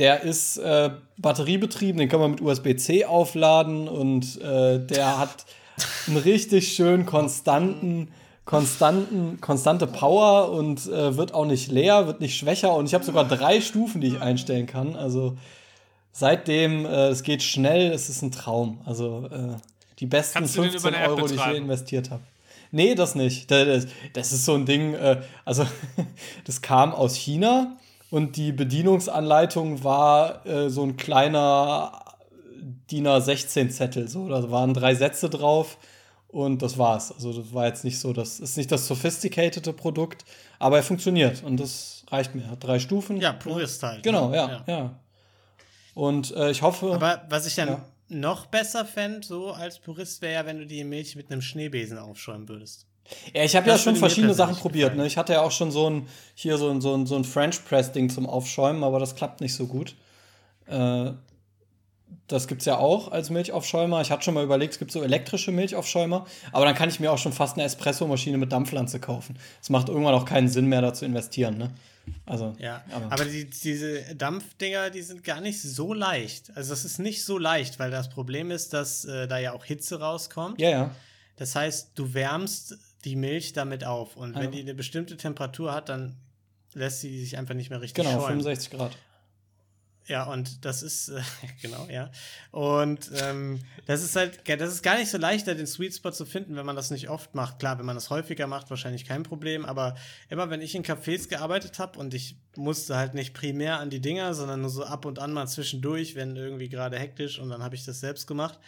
[0.00, 5.44] der ist äh, batteriebetrieben, den kann man mit USB-C aufladen und äh, der hat
[6.06, 8.08] einen richtig schön konstanten,
[8.46, 12.74] konstanten, konstante Power und äh, wird auch nicht leer, wird nicht schwächer.
[12.74, 14.96] Und ich habe sogar drei Stufen, die ich einstellen kann.
[14.96, 15.36] Also
[16.12, 18.80] seitdem, äh, es geht schnell, es ist ein Traum.
[18.86, 19.56] Also äh,
[19.98, 21.64] die besten Kannst du den über 15 eine App Euro, die ich hier betreiben?
[21.64, 22.22] investiert habe.
[22.72, 23.50] Nee, das nicht.
[23.50, 25.66] Das ist so ein Ding, äh, also
[26.44, 27.76] das kam aus China
[28.10, 32.04] und die Bedienungsanleitung war äh, so ein kleiner
[32.90, 34.08] DIN A16-Zettel.
[34.08, 35.78] So, da waren drei Sätze drauf
[36.28, 37.12] und das war's.
[37.12, 40.24] Also das war jetzt nicht so, das ist nicht das sophisticatede Produkt,
[40.58, 42.48] aber er funktioniert und das reicht mir.
[42.50, 43.20] Hat drei Stufen.
[43.20, 44.02] Ja, Purist halt.
[44.02, 44.36] Genau, ne?
[44.36, 45.00] ja, ja.
[45.94, 46.92] Und äh, ich hoffe.
[46.94, 47.84] Aber was ich dann Ja.
[48.08, 51.98] noch besser fände, so als Purist, wäre ja, wenn du die Milch mit einem Schneebesen
[51.98, 52.86] aufschäumen würdest.
[53.34, 54.96] Ja, ich habe ja schon verschiedene Sachen probiert.
[54.96, 55.06] Ne?
[55.06, 57.64] Ich hatte ja auch schon so ein, hier so ein, so ein, so ein French
[57.64, 59.94] Press-Ding zum Aufschäumen, aber das klappt nicht so gut.
[60.66, 61.12] Äh,
[62.26, 64.00] das gibt's ja auch als Milchaufschäumer.
[64.00, 67.12] Ich hatte schon mal überlegt, es gibt so elektrische Milchaufschäumer, aber dann kann ich mir
[67.12, 69.36] auch schon fast eine Espressomaschine mit Dampflanze kaufen.
[69.60, 71.58] Es macht irgendwann auch keinen Sinn mehr, da zu investieren.
[71.58, 71.70] Ne?
[72.26, 76.50] Also, Ja, aber, aber, die, diese Dampfdinger, die sind gar nicht so leicht.
[76.54, 79.64] Also das ist nicht so leicht, weil das Problem ist, dass äh, da ja auch
[79.64, 80.60] Hitze rauskommt.
[80.60, 80.90] ja, ja.
[81.36, 84.42] Das heißt, du wärmst die Milch damit auf und Ja.
[84.42, 86.16] wenn die eine bestimmte Temperatur hat, dann
[86.74, 88.40] lässt sie sich einfach nicht mehr richtig Genau, schäumen.
[88.40, 88.96] 65 Grad.
[90.06, 91.20] Ja, und das ist, äh,
[91.62, 92.10] genau, ja.
[92.50, 96.10] Und ähm, das ist halt, das ist gar nicht so leicht, da den Sweet Spot
[96.10, 97.60] zu finden, wenn man das nicht oft macht.
[97.60, 99.94] Klar, wenn man das häufiger macht, wahrscheinlich kein Problem, aber
[100.28, 104.00] immer wenn ich in Cafés gearbeitet habe und ich musste halt nicht primär an die
[104.00, 107.62] Dinger, sondern nur so ab und an mal zwischendurch, wenn irgendwie gerade hektisch und dann
[107.62, 108.58] habe ich das selbst gemacht.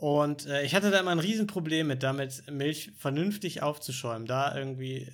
[0.00, 5.08] Und äh, ich hatte da immer ein Riesenproblem mit, damit Milch vernünftig aufzuschäumen, da irgendwie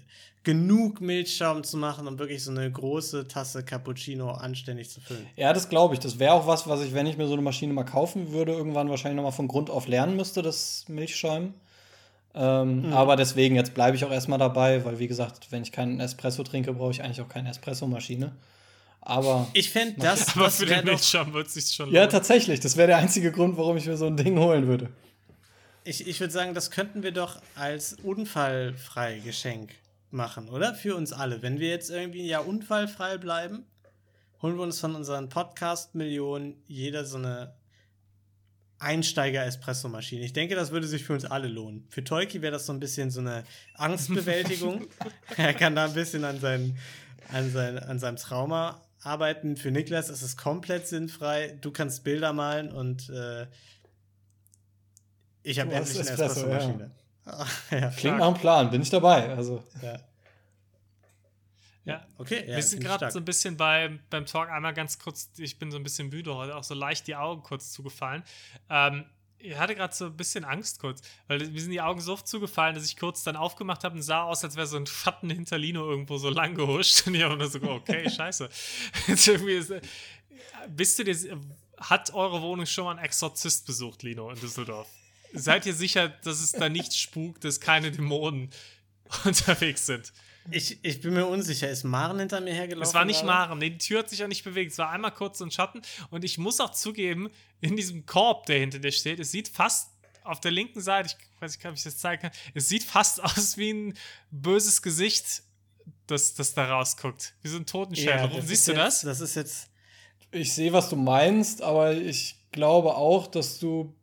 [0.45, 5.27] genug Milchschaum zu machen, um wirklich so eine große Tasse Cappuccino anständig zu füllen.
[5.35, 6.01] Ja, das glaube ich.
[6.01, 8.53] Das wäre auch was, was ich, wenn ich mir so eine Maschine mal kaufen würde,
[8.53, 11.55] irgendwann wahrscheinlich nochmal von Grund auf lernen müsste, das Milchschäumen.
[12.37, 15.99] Ähm, Aber deswegen, jetzt bleibe ich auch erstmal dabei, weil wie gesagt, wenn ich keinen
[15.99, 18.37] Espresso trinke, brauche ich eigentlich auch keine Espressomaschine.
[19.09, 22.01] Aber Ich fände, das, Aber das für den doch, Milchschaum wird es sich schon ja,
[22.01, 22.11] lohnen.
[22.11, 24.91] tatsächlich, das wäre der einzige Grund, warum ich mir so ein Ding holen würde.
[25.85, 29.71] ich, ich würde sagen, das könnten wir doch als unfallfrei Geschenk
[30.11, 30.75] machen, oder?
[30.75, 31.41] Für uns alle.
[31.41, 33.65] Wenn wir jetzt irgendwie ein Jahr unfallfrei bleiben,
[34.43, 37.55] holen wir uns von unseren Podcast-Millionen jeder so eine
[38.81, 40.25] Einsteiger-Espresso-Maschine.
[40.25, 41.87] Ich denke, das würde sich für uns alle lohnen.
[41.91, 43.45] Für Tolki wäre das so ein bisschen so eine
[43.75, 44.89] Angstbewältigung.
[45.37, 46.77] er kann da ein bisschen an, seinen,
[47.33, 49.57] an, sein, an seinem Trauma arbeiten.
[49.57, 51.57] Für Niklas ist es komplett sinnfrei.
[51.61, 53.47] Du kannst Bilder malen und äh,
[55.43, 56.57] ich habe endlich eine Espresso, ja.
[56.57, 56.91] Espresso-Maschine.
[57.71, 59.31] ja, Klingt nach einem Plan, bin ich dabei.
[59.31, 59.99] Also, ja.
[61.87, 62.05] Ja.
[62.19, 65.57] Okay, ja, wir sind gerade so ein bisschen bei, beim Talk einmal ganz kurz, ich
[65.57, 68.25] bin so ein bisschen müde heute, auch so leicht die Augen kurz zugefallen.
[68.69, 69.07] Ähm,
[69.39, 72.27] ich hatte gerade so ein bisschen Angst kurz, weil mir sind die Augen so oft
[72.27, 75.31] zugefallen, dass ich kurz dann aufgemacht habe und sah aus, als wäre so ein Schatten
[75.31, 77.07] hinter Lino irgendwo so lang gehuscht.
[77.07, 78.49] Und ich habe nur so, okay, scheiße.
[79.07, 79.73] Jetzt irgendwie ist,
[80.69, 81.41] bist du dir,
[81.79, 84.89] hat eure Wohnung schon mal einen Exorzist besucht, Lino, in Düsseldorf?
[85.33, 88.51] Seid ihr sicher, dass es da nicht spukt, dass keine Dämonen
[89.25, 90.13] unterwegs sind?
[90.51, 91.69] Ich, ich bin mir unsicher.
[91.69, 92.89] Ist Maren hinter mir hergelaufen?
[92.89, 93.27] Es war nicht gerade?
[93.27, 94.73] Maren, nee, die Tür hat sich auch nicht bewegt.
[94.73, 95.83] Es war einmal kurz so ein Schatten.
[96.11, 97.31] Und ich muss auch zugeben,
[97.61, 99.91] in diesem Korb, der hinter dir steht, es sieht fast
[100.25, 103.23] auf der linken Seite, ich weiß nicht, ob ich das zeigen kann, es sieht fast
[103.25, 103.95] aus wie ein
[104.31, 105.43] böses Gesicht,
[106.07, 107.35] das, das da rausguckt.
[107.43, 108.31] Wie so ein Totenschädel.
[108.33, 109.01] Ja, siehst du jetzt, das?
[109.03, 109.71] Das ist jetzt.
[110.31, 113.95] ich sehe, was du meinst, aber ich glaube auch, dass du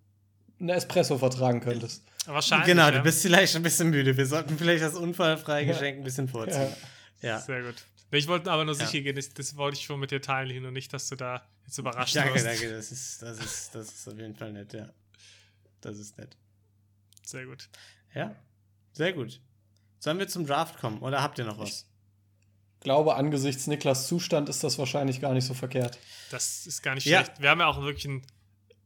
[0.59, 2.03] eine Espresso vertragen könntest.
[2.25, 2.67] Wahrscheinlich.
[2.67, 2.91] genau, ja.
[2.91, 4.15] du bist vielleicht ein bisschen müde.
[4.15, 5.73] Wir sollten vielleicht das unfallfreie Ja.
[5.73, 6.73] Geschenk ein bisschen vorziehen.
[7.21, 7.29] Ja.
[7.29, 7.39] Ja.
[7.39, 7.75] Sehr gut.
[8.11, 8.85] Ich wollte aber nur Ja.
[8.85, 11.43] sicher gehen, das, das wollte ich schon mit dir teilen, Lino, nicht, dass du da
[11.65, 12.45] jetzt überrascht Danke, wirst.
[12.45, 12.69] danke.
[12.69, 14.89] Das ist, das, ist, das ist auf jeden Fall nett, ja.
[15.81, 16.37] Das ist nett.
[17.23, 17.69] Sehr gut.
[18.13, 18.35] Ja,
[18.91, 19.41] sehr gut.
[19.99, 21.87] Sollen wir zum Draft kommen oder habt ihr noch was?
[22.81, 25.97] glaube, angesichts Niklas Zustand ist das wahrscheinlich gar nicht so verkehrt.
[26.31, 27.23] Das ist gar nicht Ja.
[27.23, 27.41] schlecht.
[27.41, 28.21] Wir haben ja auch wirklich ein,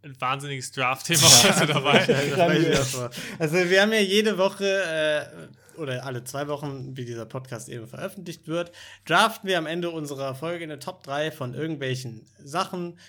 [0.03, 2.07] ein wahnsinniges Draft-Thema heute dabei.
[3.39, 7.87] Also wir haben ja jede Woche äh, oder alle zwei Wochen, wie dieser Podcast eben
[7.87, 8.71] veröffentlicht wird,
[9.05, 12.99] draften wir am Ende unserer Folge eine Top 3 von irgendwelchen Sachen.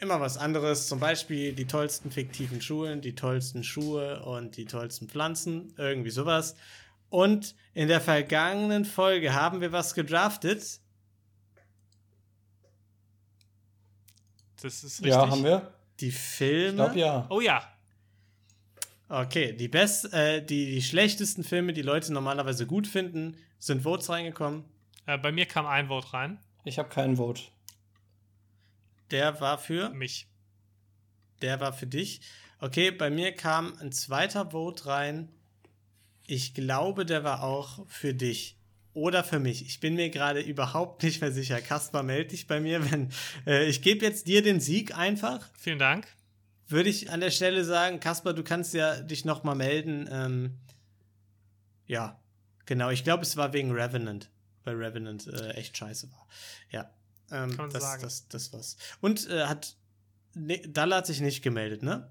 [0.00, 5.08] Immer was anderes, zum Beispiel die tollsten fiktiven Schulen, die tollsten Schuhe und die tollsten
[5.08, 6.56] Pflanzen, irgendwie sowas.
[7.10, 10.80] Und in der vergangenen Folge haben wir was gedraftet.
[14.62, 15.06] Das ist richtig.
[15.06, 15.70] Ja, haben wir?
[16.00, 16.74] Die Ich Filme.
[16.74, 17.26] glaube ja.
[17.30, 17.62] Oh ja.
[19.08, 24.08] Okay, die, best, äh, die, die schlechtesten Filme, die Leute normalerweise gut finden, sind Votes
[24.08, 24.64] reingekommen.
[25.06, 26.38] Äh, bei mir kam ein Vote rein.
[26.64, 27.42] Ich habe keinen Vote.
[29.10, 30.28] Der war für, Mich.
[31.42, 32.20] der war für dich.
[32.60, 35.28] Okay, bei mir kam ein zweiter Vote rein.
[36.28, 38.56] Ich glaube, der war auch für dich.
[38.92, 39.64] Oder für mich.
[39.64, 41.60] Ich bin mir gerade überhaupt nicht mehr sicher.
[41.60, 43.10] Kaspar, melde dich bei mir, wenn.
[43.46, 45.48] Äh, ich gebe jetzt dir den Sieg einfach.
[45.56, 46.08] Vielen Dank.
[46.66, 50.08] würde ich an der Stelle sagen, Kasper, du kannst ja dich noch mal melden.
[50.10, 50.58] Ähm,
[51.86, 52.20] ja,
[52.66, 52.90] genau.
[52.90, 54.30] Ich glaube, es war wegen Revenant,
[54.64, 56.26] weil Revenant äh, echt scheiße war.
[56.70, 56.90] Ja,
[57.30, 58.02] ähm, Kann man das, sagen.
[58.02, 58.76] das, das war's.
[59.00, 59.76] Und äh, hat
[60.34, 62.08] ne, Dalla hat sich nicht gemeldet, ne?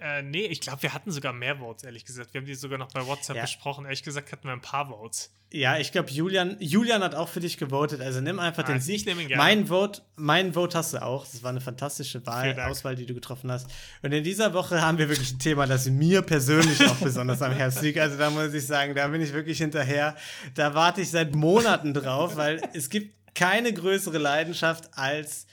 [0.00, 2.32] Äh, nee, ich glaube, wir hatten sogar mehr Votes, ehrlich gesagt.
[2.32, 3.42] Wir haben die sogar noch bei WhatsApp Ja.
[3.42, 3.84] besprochen.
[3.84, 5.32] Ehrlich gesagt hatten wir ein paar Votes.
[5.50, 8.00] Ja, ich glaube, Julian, Julian hat auch für dich gewotet.
[8.00, 9.06] Also nimm einfach Ah, den ich Sieg.
[9.06, 9.42] nehm ihn gerne.
[9.42, 11.24] Mein Vote, mein Vote hast du auch.
[11.26, 12.58] Das war eine fantastische Wahl.
[12.60, 13.68] Auswahl, die du getroffen hast.
[14.02, 17.52] Und in dieser Woche haben wir wirklich ein Thema, das mir persönlich auch besonders am
[17.52, 17.98] Herzen liegt.
[17.98, 20.14] Also da muss ich sagen, da bin ich wirklich hinterher.
[20.54, 25.46] Da warte ich seit Monaten drauf, weil es gibt keine größere Leidenschaft als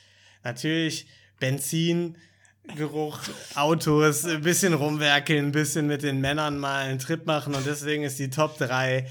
[0.43, 1.07] natürlich
[1.39, 2.17] Benzin.
[2.75, 3.19] Geruch,
[3.55, 8.03] Autos, ein bisschen rumwerkeln, ein bisschen mit den Männern mal einen Trip machen und deswegen
[8.03, 9.07] ist die Top 3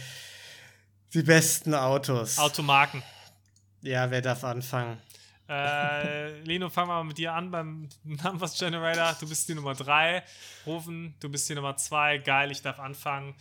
[1.15, 2.39] die besten Autos.
[2.39, 3.03] Automarken.
[3.83, 4.99] ja, wer darf anfangen?
[5.49, 9.15] Äh, Lino, fangen wir mal mit dir an beim Numbers Generator.
[9.21, 10.23] Du bist die Nummer 3.
[10.67, 12.19] Rufen, du bist die Nummer 2.
[12.19, 13.35] Geil, ich darf anfangen.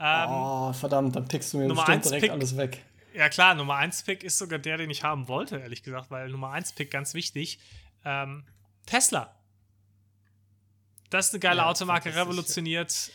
[0.00, 2.30] Ähm, Oh, verdammt, dann pickst du mir Nummer direkt Pick.
[2.30, 2.82] alles weg.
[3.14, 6.28] Ja klar, Nummer 1 Pick ist sogar der, den ich haben wollte, ehrlich gesagt, weil
[6.28, 7.60] Nummer 1 Pick ganz wichtig.
[8.04, 8.44] Ähm,
[8.86, 9.32] Tesla.
[11.14, 13.12] Das ist eine geile Ja, Automarke, revolutioniert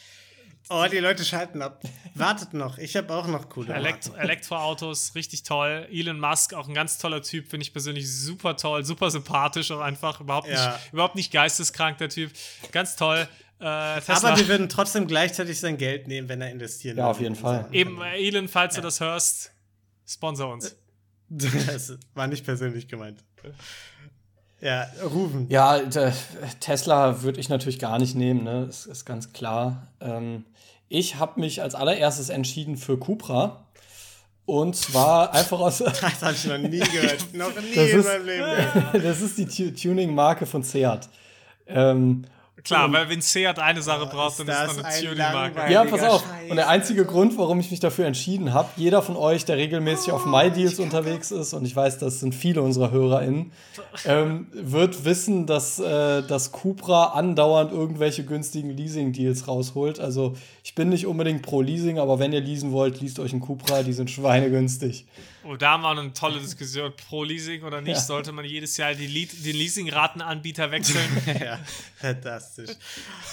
[0.70, 1.82] Oh, die Leute schalten ab.
[2.14, 4.22] Wartet noch, ich habe auch noch coole Elekt Marken.
[4.22, 5.88] Elektroautos, richtig toll.
[5.92, 9.80] Elon Musk, auch ein ganz toller Typ, finde ich persönlich super toll, super sympathisch auch
[9.82, 10.74] einfach, überhaupt, Ja.
[10.74, 12.32] nicht, überhaupt nicht geisteskrank, der Typ.
[12.72, 13.28] Ganz toll.
[13.60, 13.64] Äh.
[13.66, 17.68] Aber wir würden trotzdem gleichzeitig sein Geld nehmen, wenn er investieren Ja, auf jeden Fall.
[17.72, 19.52] Eben, Elon, falls du das hörst,
[20.08, 20.76] sponsor uns.
[21.32, 23.24] Das war nicht persönlich gemeint.
[24.62, 25.46] Ja, rufen.
[25.50, 25.80] Ja,
[26.60, 28.66] Tesla würde ich natürlich gar nicht nehmen, ne?
[28.68, 29.88] Das ist ganz klar.
[30.02, 30.44] Ähm,
[30.90, 33.64] ich habe mich als allererstes entschieden für Cupra.
[34.46, 35.78] Und zwar einfach aus.
[36.02, 37.34] Das habe ich noch nie gehört.
[37.34, 38.46] noch nie Das in ist- meinem Leben.
[39.04, 41.08] das ist die Tu- Tuning-Marke von Seat.
[41.68, 42.24] Ähm,
[42.64, 45.04] Klar, weil wenn Seat eine Sache braucht, ist dann ist das es noch eine ein
[45.04, 45.72] Tuning-Marke.
[45.72, 46.22] ja, pass auf.
[46.22, 46.50] Scheiß.
[46.50, 50.12] Und der einzige Grund, warum ich mich dafür entschieden habe, jeder von euch, der regelmäßig
[50.12, 53.52] auf MyDeals unterwegs ist, und ich weiß, das sind viele unserer HörerInnen,
[54.06, 60.00] ähm, wird wissen, dass äh, das Cupra andauernd irgendwelche günstigen Leasing-Deals rausholt.
[60.00, 60.36] Also
[60.70, 63.82] ich bin nicht unbedingt pro Leasing, aber wenn ihr leasen wollt, liest euch einen Cupra,
[63.82, 65.08] die sind schweinegünstig.
[65.44, 66.94] Oh, da haben wir eine tolle Diskussion.
[67.10, 68.00] Pro Leasing oder nicht, Ja.
[68.00, 71.02] sollte man jedes Jahr die Lead, den Leasingratenanbieter wechseln.
[71.40, 71.58] Ja,
[71.98, 72.70] fantastisch.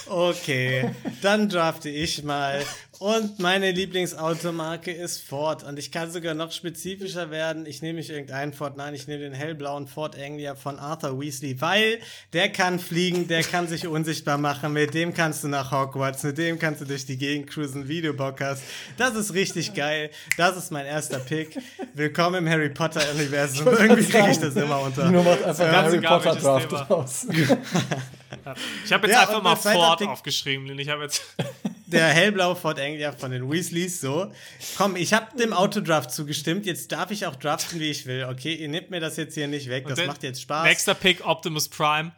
[0.07, 0.89] Okay,
[1.21, 2.63] dann drafte ich mal.
[2.99, 5.63] Und meine Lieblingsautomarke ist Ford.
[5.63, 7.67] Und ich kann sogar noch spezifischer werden.
[7.67, 11.61] Ich nehme nicht irgendeinen Ford, nein, ich nehme den hellblauen Ford Anglia von Arthur Weasley,
[11.61, 11.99] weil
[12.33, 14.73] der kann fliegen, der kann sich unsichtbar machen.
[14.73, 18.01] Mit dem kannst du nach Hogwarts, mit dem kannst du durch die Gegend cruisen, wie
[18.01, 18.63] du Bock hast.
[18.97, 20.09] Das ist richtig geil.
[20.35, 21.55] Das ist mein erster Pick.
[21.93, 23.67] Willkommen im Harry Potter-Universum.
[23.67, 25.05] Irgendwie kriege ich das immer unter.
[25.05, 27.27] Dino macht einfach Ganz Harry Potter Draft raus.
[28.85, 30.67] Ich habe jetzt Ja, einfach mal Ford aufgeschrieben.
[30.67, 31.21] denn Ich habe jetzt.
[31.87, 34.31] Der hellblaue Ford Anglia von den Weasleys, so.
[34.77, 38.53] Komm, ich habe dem Autodraft zugestimmt, jetzt darf ich auch draften, wie ich will, okay?
[38.53, 40.65] Ihr nehmt mir das jetzt hier nicht weg, das macht jetzt Spaß.
[40.65, 42.11] Nächster Pick, Optimus Prime.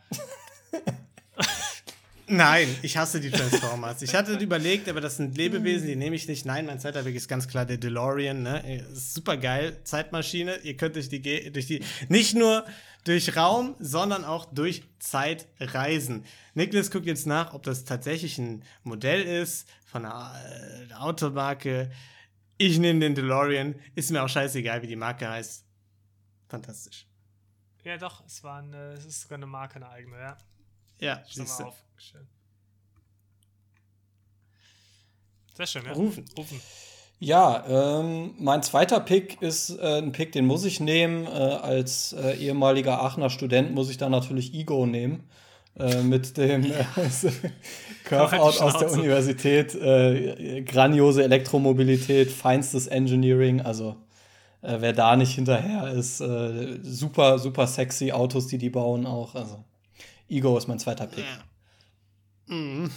[2.32, 4.04] Nein, ich hasse die Transformers.
[4.04, 6.46] Ich hatte überlegt, aber das sind Lebewesen, die nehme ich nicht.
[6.46, 8.86] Nein, mein zweiter Weg ist ganz klar der DeLorean, ne?
[8.94, 10.58] Super geil, Zeitmaschine.
[10.62, 12.66] Ihr könnt durch die, durch die, nicht nur
[13.04, 16.26] durch Raum, sondern auch durch Zeit reisen.
[16.54, 20.34] Niklas guckt jetzt nach, ob das tatsächlich ein Modell ist von einer
[20.90, 21.92] äh, Automarke.
[22.58, 23.76] Ich nehme den DeLorean.
[23.96, 25.66] Ist mir auch scheißegal, wie die Marke heißt.
[26.48, 27.08] Fantastisch.
[27.84, 30.38] Ja, doch, es war eine, es ist sogar eine Marke, eine eigene, ja.
[31.00, 31.74] Ja, siehst mal du.
[35.56, 35.94] Sehr schön, ja.
[35.94, 36.26] Rufen.
[36.38, 36.62] Rufen.
[37.22, 37.66] Ja,
[38.00, 41.26] ähm, mein zweiter Pick ist äh, ein Pick, den muss ich nehmen.
[41.26, 45.28] Äh, als äh, ehemaliger Aachener Student muss ich da natürlich Ego nehmen.
[45.78, 46.76] Äh, mit dem äh,
[48.06, 48.92] Curve-Out aus der.
[48.94, 49.76] Universität.
[49.76, 53.60] Äh, grandiose Elektromobilität, feinstes Engineering.
[53.60, 53.98] Also,
[54.62, 59.36] äh, wer da nicht hinterher ist, super, super sexy Autos, die die bauen auch.
[59.36, 59.64] Also,
[60.30, 61.26] Ego ist mein zweiter Pick.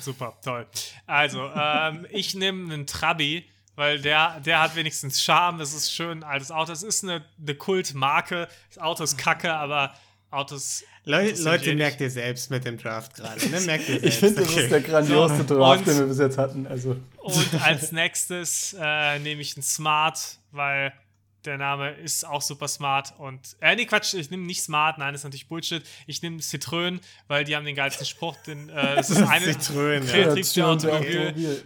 [0.01, 0.67] Super, toll.
[1.07, 3.45] Also, ähm, ich nehme einen Trabi,
[3.77, 5.59] weil der, der hat wenigstens Charme.
[5.59, 6.73] Das ist schön, ein altes Auto.
[6.73, 8.49] Es ist eine, eine Kultmarke.
[8.69, 9.95] Das Auto ist kacke, aber
[10.31, 10.85] Autos.
[11.05, 13.47] Leu Leute, interessieren merkt ihr selbst mit dem Draft gerade.
[13.49, 13.61] Ne?
[13.63, 14.05] Merkt ihr selbst.
[14.07, 14.63] Ich finde, das okay.
[14.63, 16.67] ist der grandioseste Draft, Und- den wir bis jetzt hatten.
[16.67, 20.93] Also, Und als nächstes äh, nehme ich einen Smart, weil
[21.45, 23.15] der Name ist auch super smart.
[23.19, 25.83] Und, äh, nee, Quatsch, ich nehme nicht Smart, nein, das ist natürlich Bullshit.
[26.07, 28.37] Ich nehme Citroën, weil die haben den geilsten Spruch.
[28.47, 30.13] Den, äh, das ist eine Citroën, ja.
[30.13, 31.65] kreativste Kreation der Automobil.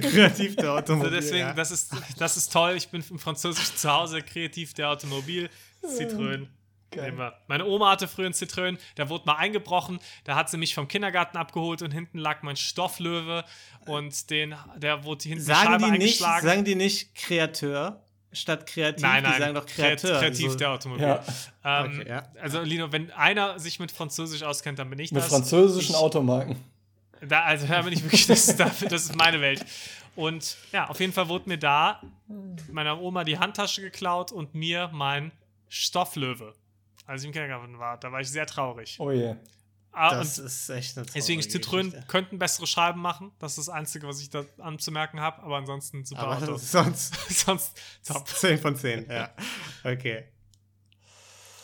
[0.00, 0.90] Kreativ der Automobil.
[1.10, 1.52] Also deswegen, ja.
[1.54, 2.74] das, ist, das ist toll.
[2.76, 5.48] Ich bin im Französischen zu Hause, kreativ der Automobil.
[5.82, 6.46] Citroën.
[6.90, 7.04] Geil.
[7.04, 7.38] Nehmen wir.
[7.46, 10.88] Meine Oma hatte früher einen Citroën, da wurde mal eingebrochen, da hat sie mich vom
[10.88, 13.44] Kindergarten abgeholt und hinten lag mein Stofflöwe
[13.86, 16.46] und den, der wurde hinten die sagen, Scheibe die nicht, eingeschlagen.
[16.46, 18.02] sagen die nicht Kreateur
[18.32, 19.02] statt kreativ?
[19.02, 20.18] nein, Die nein, sagen doch kreativ, Kreateur.
[20.20, 20.58] kreativ so.
[20.58, 21.02] der Automobil.
[21.02, 21.24] Ja.
[21.64, 22.22] Ähm, Okay, ja.
[22.40, 25.28] Also Lino, wenn einer sich mit Französisch auskennt, dann bin ich mit das.
[25.30, 26.56] französischen ich, Automarken.
[27.26, 29.64] Da, also da bin ich wirklich, das, das ist meine Welt.
[30.16, 32.00] Und ja, auf jeden Fall wurde mir da
[32.70, 35.32] meiner Oma die Handtasche geklaut und mir mein
[35.68, 36.54] Stofflöwe.
[37.06, 38.96] Als ich im Kindergarten war, da war ich sehr traurig.
[38.98, 39.34] Oh je.
[39.92, 42.04] Ah, Das ist echt eine deswegen Citroën Geschichte.
[42.06, 43.32] könnten bessere Scheiben machen.
[43.40, 45.42] Das ist das Einzige, was ich da anzumerken habe.
[45.42, 46.56] Aber ansonsten super Aber Auto.
[46.58, 47.14] sonst
[47.46, 47.72] Sonst
[48.06, 48.28] top.
[48.36, 49.30] 10 von 10, ja.
[49.84, 50.24] Okay.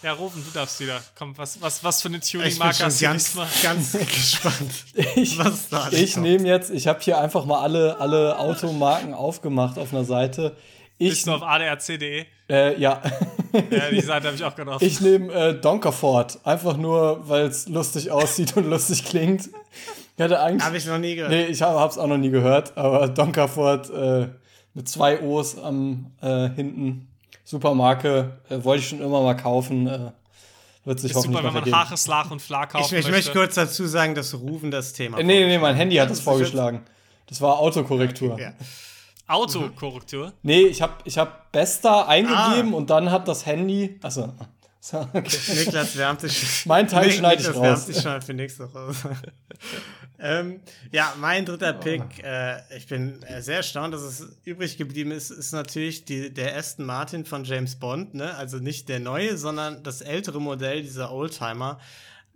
[0.02, 1.02] Ja, Rufen, du darfst wieder.
[1.16, 3.48] Komm, was, was, was für eine Ich bin Tuning-Marke schon hast du ganz, diesmal?
[3.62, 4.72] ganz gespannt.
[5.16, 9.14] Ich, Was da alles ich nehme jetzt, ich habe hier einfach mal alle, alle Automarken
[9.14, 10.56] aufgemacht auf einer Seite.
[10.98, 12.24] Ich, Bist du auf adrc.de?
[12.48, 13.02] äh, ja,
[13.70, 14.82] Ja, die Seite habe ich auch gerade auf.
[14.82, 16.38] ich nehme äh, Donkerford.
[16.44, 19.48] Einfach nur, weil es lustig aussieht und lustig klingt.
[20.16, 20.64] Ich hatte eigentlich.
[20.64, 21.30] Habe ich noch nie gehört.
[21.30, 24.28] Nee, ich habe es auch noch nie gehört, aber Donkerford äh,
[24.74, 27.08] mit zwei O's am äh, hinten.
[27.44, 29.86] Supermarke, äh, wollte ich schon immer mal kaufen.
[29.86, 30.10] Äh,
[30.84, 31.76] wird sich ist hoffentlich super, wenn man ergeben.
[31.76, 33.32] Haches, Lach und Fla kaufen ich, ich möchte möchte.
[33.32, 36.20] kurz dazu sagen, dass Rufen das Thema Äh, nee, nee, nee, mein Handy hat Das
[36.20, 36.82] vorgeschlagen.
[37.26, 38.38] Das war Autokorrektur.
[38.40, 38.52] Ja.
[39.26, 40.32] Autokorrektur.
[40.42, 42.76] Nee, ich habe ich hab Besta eingegeben Ah.
[42.76, 43.98] und dann hat das Handy.
[44.02, 44.32] Achso.
[44.78, 45.36] So, okay.
[45.56, 46.64] Niklas wärmt sich.
[46.64, 47.62] Mein Teil Nik- schneide ich Niklas raus.
[47.64, 48.94] wärmt sich schon für nächste Woche.
[50.20, 50.60] ähm,
[50.92, 55.30] ja, mein dritter Pick, äh, ich bin äh, sehr erstaunt, dass es übrig geblieben ist,
[55.30, 58.32] ist natürlich die, der Aston Martin von James Bond, ne?
[58.36, 61.80] Also nicht der neue, sondern das ältere Modell, dieser Oldtimer,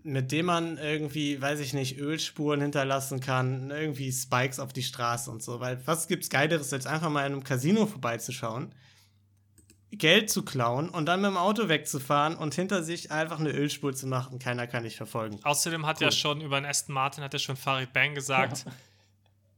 [0.03, 5.31] mit dem man irgendwie, weiß ich nicht, Ölspuren hinterlassen kann, irgendwie Spikes auf die Straße
[5.31, 5.61] und so.
[5.61, 8.75] Weil was gibt's Geileres, als einfach mal in einem Casino vorbeizuschauen?
[9.93, 13.93] Geld zu klauen und dann mit dem Auto wegzufahren und hinter sich einfach eine Ölspur
[13.93, 14.39] zu machen.
[14.39, 15.41] Keiner kann dich verfolgen.
[15.43, 18.67] Außerdem hat ja schon über den Aston Martin, hat ja schon Farid Bang gesagt,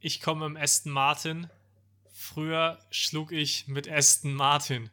[0.01, 1.49] ich komme im Aston Martin.
[2.15, 4.89] Früher schlug ich mit Aston Martin.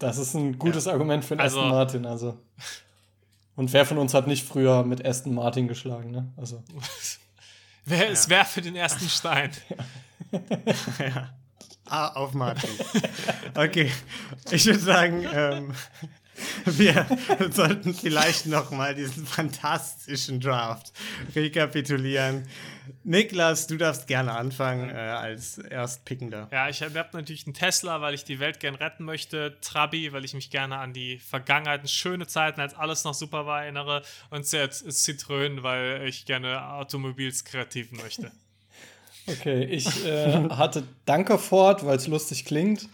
[0.00, 2.06] Das ist ein gutes Argument für den Also- Aston Martin.
[2.06, 2.38] Also.
[3.56, 6.32] Und wer von uns hat nicht früher mit Aston Martin geschlagen, ne?
[6.36, 6.62] Also.
[7.86, 9.50] Wer ist wer für den ersten Stein?
[11.86, 12.70] Ah, auf Martin.
[13.54, 13.92] Okay,
[14.50, 15.74] ich würde sagen, ähm,
[16.64, 17.06] wir
[17.50, 20.92] sollten vielleicht noch mal diesen fantastischen Draft
[21.34, 22.46] rekapitulieren.
[23.02, 26.48] Niklas, du darfst gerne anfangen äh, als Erstpickender.
[26.52, 29.56] Ja, ich habe natürlich einen Tesla, weil ich die Welt gern retten möchte.
[29.60, 33.46] Trabi, weil ich mich gerne an die Vergangenheit, an schöne Zeiten, als alles noch super
[33.46, 34.02] war, erinnere.
[34.30, 38.30] Und jetzt Citroën, weil ich gerne Automobils kreativen möchte.
[39.26, 42.90] Okay, ich äh, hatte Dankerford, weil es lustig klingt.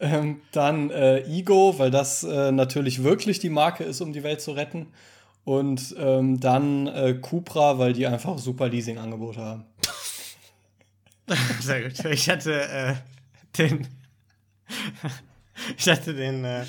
[0.00, 4.40] Ähm, dann äh, Ego, weil das äh, natürlich wirklich die Marke ist, um die Welt
[4.40, 4.88] zu retten.
[5.44, 9.64] Und ähm, dann äh, Cupra, weil die einfach super Leasing-Angebote haben.
[11.60, 12.04] Sehr gut.
[12.06, 12.94] Ich hatte äh,
[13.58, 13.88] den.
[15.76, 16.44] Ich hatte den.
[16.44, 16.64] Äh,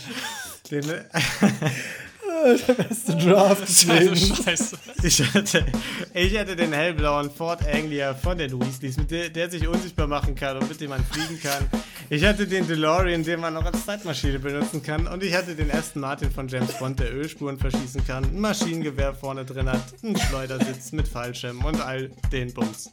[2.44, 4.78] den Beste Draft Also scheiße.
[5.04, 5.66] ich, hatte,
[6.14, 10.36] ich hatte den hellblauen Ford Anglia von den Weasleys, mit der, der sich unsichtbar machen
[10.36, 11.68] kann und mit dem man fliegen kann.
[12.10, 15.08] Ich hatte den DeLorean, den man auch als Zeitmaschine benutzen kann.
[15.08, 19.14] Und ich hatte den Aston Martin von James Bond, der Ölspuren verschießen kann, ein Maschinengewehr
[19.14, 22.91] vorne drin hat, einen Schleudersitz mit Fallschirm und all den Bums,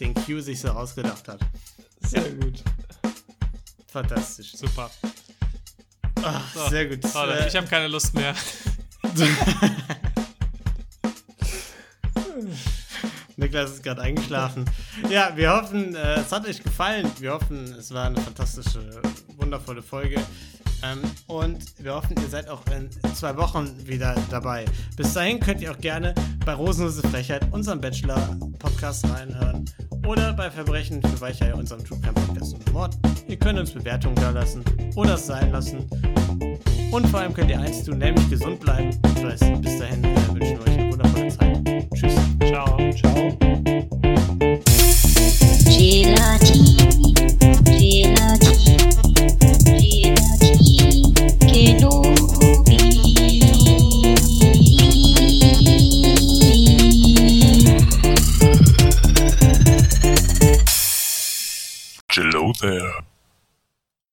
[0.00, 1.40] den Q sich so ausgedacht hat.
[2.00, 2.62] Sehr gut.
[3.88, 4.52] Fantastisch.
[4.56, 4.90] Super.
[6.22, 7.02] Ach, So, sehr gut.
[7.12, 8.34] Toll, Äh, ich habe keine Lust mehr.
[13.36, 14.64] Niklas ist gerade eingeschlafen.
[15.10, 17.10] Ja, wir hoffen, äh, es hat euch gefallen.
[17.18, 19.00] Wir hoffen, es war eine fantastische,
[19.36, 20.20] wundervolle Folge.
[20.82, 24.64] Ähm, und wir hoffen, ihr seid auch in zwei Wochen wieder dabei.
[24.96, 26.14] Bis dahin könnt ihr auch gerne
[26.44, 29.64] bei Rosenlose Frechheit, unserem Bachelor-Podcast, reinhören.
[30.06, 32.96] Oder bei Verbrechen für Weichei, unserem True Crime Podcast und Mord.
[33.26, 34.62] Ihr könnt uns Bewertungen da lassen
[34.94, 35.88] oder es sein lassen.
[36.92, 38.96] Und vor allem könnt ihr eins tun, nämlich gesund bleiben.
[39.02, 41.90] Das heißt, bis dahin wir wünschen wir euch eine wundervolle Zeit.
[41.94, 42.14] Tschüss.
[42.48, 42.92] Ciao.
[42.92, 43.36] Ciao.
[45.66, 47.05] Gelatine.
[62.66, 63.05] Yeah.